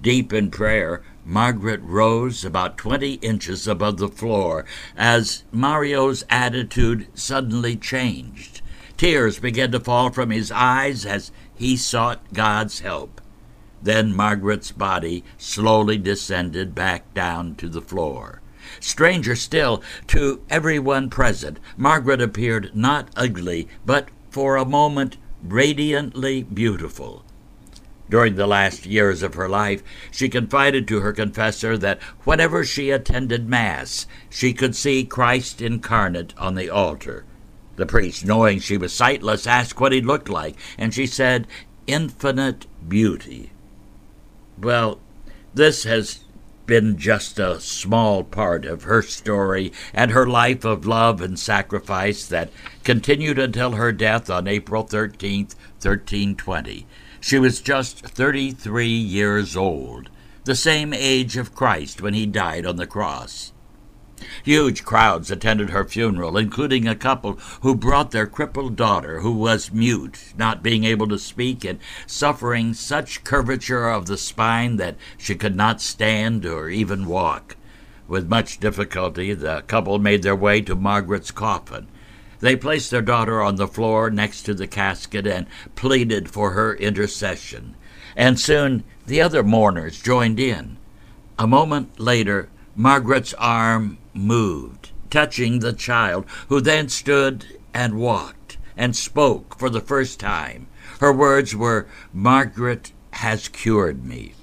Deep 0.02 0.32
in 0.32 0.52
prayer, 0.52 1.02
Margaret 1.26 1.82
rose 1.84 2.46
about 2.46 2.78
twenty 2.78 3.14
inches 3.16 3.68
above 3.68 3.98
the 3.98 4.08
floor 4.08 4.66
as 4.96 5.44
Mario's 5.52 6.24
attitude 6.30 7.08
suddenly 7.14 7.76
changed. 7.76 8.62
Tears 8.98 9.40
began 9.40 9.72
to 9.72 9.80
fall 9.80 10.12
from 10.12 10.30
his 10.30 10.52
eyes 10.52 11.06
as 11.06 11.32
he 11.56 11.76
sought 11.76 12.34
God's 12.34 12.80
help. 12.80 13.22
Then 13.82 14.16
Margaret's 14.16 14.72
body 14.72 15.24
slowly 15.38 15.98
descended 15.98 16.76
back 16.76 17.14
down 17.14 17.56
to 17.56 17.70
the 17.70 17.82
floor. 17.82 18.39
Stranger 18.80 19.36
still, 19.36 19.84
to 20.08 20.42
everyone 20.50 21.10
present, 21.10 21.60
Margaret 21.78 22.22
appeared 22.22 22.72
not 22.76 23.10
ugly, 23.16 23.68
but 23.86 24.10
for 24.30 24.56
a 24.56 24.66
moment 24.66 25.18
radiantly 25.44 26.44
beautiful. 26.44 27.24
During 28.10 28.36
the 28.36 28.48
last 28.48 28.86
years 28.86 29.22
of 29.22 29.36
her 29.36 29.48
life, 29.48 29.84
she 30.10 30.30
confided 30.30 30.88
to 30.88 31.02
her 31.02 31.14
confessor 31.14 31.78
that 31.78 32.02
whenever 32.24 32.64
she 32.64 32.90
attended 32.90 33.48
Mass, 33.48 34.08
she 34.30 34.52
could 34.52 34.76
see 34.76 35.04
Christ 35.04 35.62
incarnate 35.62 36.34
on 36.38 36.56
the 36.56 36.70
altar. 36.70 37.24
The 37.76 37.86
priest, 37.86 38.26
knowing 38.26 38.60
she 38.60 38.78
was 38.78 38.94
sightless, 38.94 39.46
asked 39.46 39.80
what 39.80 39.92
he 39.92 40.02
looked 40.02 40.28
like, 40.28 40.56
and 40.78 40.94
she 40.94 41.06
said, 41.06 41.48
Infinite 41.86 42.66
beauty. 42.88 43.52
Well, 44.60 45.00
this 45.54 45.84
has 45.84 46.22
been 46.70 47.00
just 47.00 47.40
a 47.40 47.60
small 47.60 48.24
part 48.24 48.64
of 48.64 48.84
her 48.84 49.02
story 49.02 49.74
and 49.92 50.12
her 50.12 50.28
life 50.28 50.64
of 50.64 50.86
love 50.86 51.20
and 51.20 51.40
sacrifice 51.40 52.28
that 52.28 52.52
continued 52.84 53.40
until 53.40 53.72
her 53.72 53.92
death 53.92 54.30
on 54.30 54.48
April 54.48 54.84
13, 54.84 55.46
1320. 55.82 56.86
She 57.20 57.40
was 57.40 57.60
just 57.60 58.06
33 58.06 58.88
years 58.88 59.58
old. 59.58 60.10
the 60.44 60.56
same 60.56 60.94
age 60.94 61.38
of 61.38 61.56
Christ 61.56 62.02
when 62.02 62.14
he 62.14 62.26
died 62.26 62.66
on 62.66 62.76
the 62.78 62.88
cross. 62.88 63.52
Huge 64.44 64.84
crowds 64.84 65.32
attended 65.32 65.70
her 65.70 65.86
funeral, 65.86 66.38
including 66.38 66.88
a 66.88 66.96
couple 66.96 67.34
who 67.62 67.76
brought 67.76 68.12
their 68.12 68.28
crippled 68.28 68.76
daughter, 68.76 69.22
who 69.22 69.32
was 69.32 69.72
mute, 69.72 70.34
not 70.38 70.64
being 70.64 70.84
able 70.84 71.08
to 71.08 71.20
speak, 71.20 71.64
and 71.64 71.80
suffering 72.06 72.74
such 72.74 73.24
curvature 73.24 73.90
of 73.90 74.06
the 74.06 74.18
spine 74.18 74.78
that 74.78 74.96
she 75.18 75.36
could 75.36 75.56
not 75.56 75.82
stand 75.82 76.46
or 76.46 76.70
even 76.70 77.06
walk. 77.06 77.56
With 78.08 78.28
much 78.28 78.60
difficulty, 78.60 79.34
the 79.34 79.62
couple 79.68 80.00
made 80.00 80.24
their 80.24 80.36
way 80.36 80.62
to 80.62 80.76
Margaret's 80.76 81.32
coffin. 81.32 81.88
They 82.40 82.56
placed 82.56 82.90
their 82.90 83.02
daughter 83.02 83.42
on 83.42 83.58
the 83.58 83.68
floor 83.68 84.10
next 84.10 84.44
to 84.44 84.54
the 84.54 84.68
casket 84.68 85.28
and 85.28 85.46
pleaded 85.76 86.30
for 86.30 86.52
her 86.52 86.74
intercession. 86.76 87.76
And 88.16 88.40
soon 88.40 88.84
the 89.06 89.22
other 89.22 89.44
mourners 89.44 90.02
joined 90.02 90.40
in. 90.40 90.78
A 91.38 91.48
moment 91.48 92.00
later, 92.00 92.50
Margaret's 92.80 93.34
arm 93.34 93.98
moved, 94.14 94.92
touching 95.10 95.60
the 95.60 95.74
child, 95.74 96.24
who 96.48 96.62
then 96.62 96.88
stood 96.88 97.60
and 97.74 98.00
walked 98.00 98.58
and 98.78 98.96
spoke 98.96 99.60
for 99.60 99.70
the 99.70 99.82
first 99.82 100.18
time. 100.18 100.66
Her 101.02 101.12
words 101.12 101.54
were, 101.54 101.88
Margaret 102.14 102.94
has 103.12 103.50
cured 103.50 104.06
me. 104.06 104.34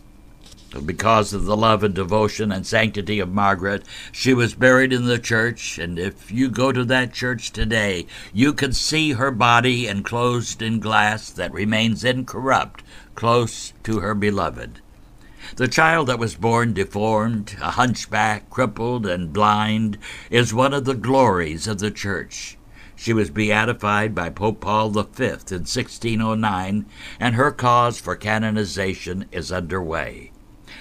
Because 0.84 1.32
of 1.32 1.46
the 1.46 1.56
love 1.56 1.82
and 1.82 1.94
devotion 1.94 2.52
and 2.52 2.66
sanctity 2.66 3.20
of 3.20 3.32
Margaret, 3.32 3.84
she 4.12 4.34
was 4.34 4.54
buried 4.54 4.92
in 4.92 5.06
the 5.06 5.18
church, 5.18 5.78
and 5.78 5.98
if 5.98 6.30
you 6.30 6.50
go 6.50 6.72
to 6.72 6.84
that 6.84 7.14
church 7.14 7.52
today, 7.52 8.04
you 8.34 8.52
can 8.52 8.74
see 8.74 9.12
her 9.12 9.30
body 9.30 9.88
enclosed 9.88 10.60
in 10.60 10.78
glass 10.78 11.30
that 11.30 11.54
remains 11.54 12.04
incorrupt, 12.04 12.82
close 13.14 13.72
to 13.84 14.00
her 14.00 14.14
beloved. 14.14 14.82
The 15.54 15.68
child 15.68 16.08
that 16.08 16.18
was 16.18 16.34
born 16.34 16.72
deformed, 16.72 17.56
a 17.60 17.70
hunchback, 17.70 18.50
crippled, 18.50 19.06
and 19.06 19.32
blind, 19.32 19.96
is 20.28 20.52
one 20.52 20.74
of 20.74 20.84
the 20.84 20.94
glories 20.94 21.68
of 21.68 21.78
the 21.78 21.92
Church. 21.92 22.58
She 22.96 23.12
was 23.12 23.30
beatified 23.30 24.14
by 24.14 24.30
Pope 24.30 24.60
Paul 24.60 24.90
V 24.90 25.02
in 25.24 25.30
1609, 25.30 26.86
and 27.20 27.34
her 27.36 27.52
cause 27.52 28.00
for 28.00 28.16
canonization 28.16 29.26
is 29.30 29.52
underway. 29.52 30.32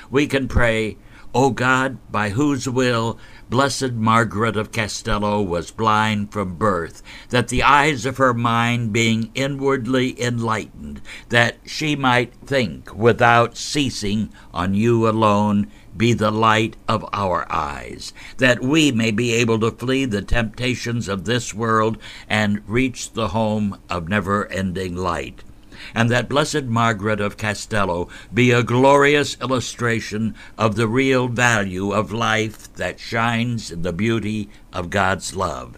We 0.09 0.25
can 0.25 0.47
pray, 0.47 0.97
O 1.33 1.51
God, 1.51 1.97
by 2.11 2.29
whose 2.29 2.67
will 2.67 3.19
Blessed 3.47 3.93
Margaret 3.93 4.57
of 4.57 4.71
Castello 4.71 5.39
was 5.39 5.69
blind 5.69 6.31
from 6.31 6.55
birth, 6.55 7.03
that 7.29 7.49
the 7.49 7.61
eyes 7.61 8.05
of 8.05 8.17
her 8.17 8.33
mind 8.33 8.91
being 8.91 9.29
inwardly 9.35 10.19
enlightened, 10.19 10.99
that 11.29 11.57
she 11.63 11.95
might 11.95 12.33
think 12.45 12.95
without 12.95 13.55
ceasing 13.55 14.29
on 14.51 14.73
you 14.73 15.07
alone, 15.07 15.71
be 15.95 16.11
the 16.11 16.31
light 16.31 16.75
of 16.87 17.07
our 17.13 17.45
eyes, 17.51 18.13
that 18.37 18.63
we 18.63 18.91
may 18.91 19.11
be 19.11 19.33
able 19.33 19.59
to 19.59 19.69
flee 19.69 20.05
the 20.05 20.23
temptations 20.23 21.07
of 21.07 21.25
this 21.25 21.53
world 21.53 21.99
and 22.27 22.67
reach 22.67 23.13
the 23.13 23.27
home 23.27 23.77
of 23.89 24.09
never 24.09 24.47
ending 24.47 24.95
light 24.95 25.43
and 25.93 26.09
that 26.09 26.29
Blessed 26.29 26.63
Margaret 26.63 27.19
of 27.19 27.37
Castello 27.37 28.09
be 28.33 28.51
a 28.51 28.63
glorious 28.63 29.37
illustration 29.41 30.35
of 30.57 30.75
the 30.75 30.87
real 30.87 31.27
value 31.27 31.91
of 31.91 32.11
life 32.11 32.73
that 32.75 32.99
shines 32.99 33.71
in 33.71 33.81
the 33.81 33.93
beauty 33.93 34.49
of 34.73 34.89
God's 34.89 35.35
love, 35.35 35.77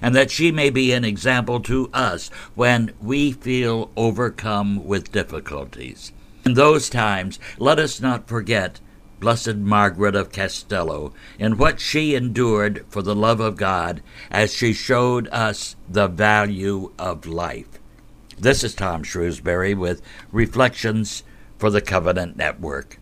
and 0.00 0.14
that 0.14 0.30
she 0.30 0.50
may 0.50 0.70
be 0.70 0.92
an 0.92 1.04
example 1.04 1.60
to 1.60 1.90
us 1.92 2.28
when 2.54 2.92
we 3.00 3.32
feel 3.32 3.90
overcome 3.96 4.84
with 4.84 5.12
difficulties. 5.12 6.12
In 6.44 6.54
those 6.54 6.90
times, 6.90 7.38
let 7.58 7.78
us 7.78 8.00
not 8.00 8.28
forget 8.28 8.80
Blessed 9.20 9.56
Margaret 9.56 10.14
of 10.14 10.32
Castello, 10.32 11.14
and 11.38 11.58
what 11.58 11.80
she 11.80 12.14
endured 12.14 12.84
for 12.90 13.00
the 13.00 13.14
love 13.14 13.40
of 13.40 13.56
God 13.56 14.02
as 14.30 14.52
she 14.52 14.74
showed 14.74 15.28
us 15.28 15.76
the 15.88 16.08
value 16.08 16.92
of 16.98 17.24
life. 17.24 17.80
This 18.38 18.64
is 18.64 18.74
Tom 18.74 19.04
Shrewsbury 19.04 19.74
with 19.74 20.02
Reflections 20.32 21.22
for 21.56 21.70
the 21.70 21.80
Covenant 21.80 22.36
Network. 22.36 22.98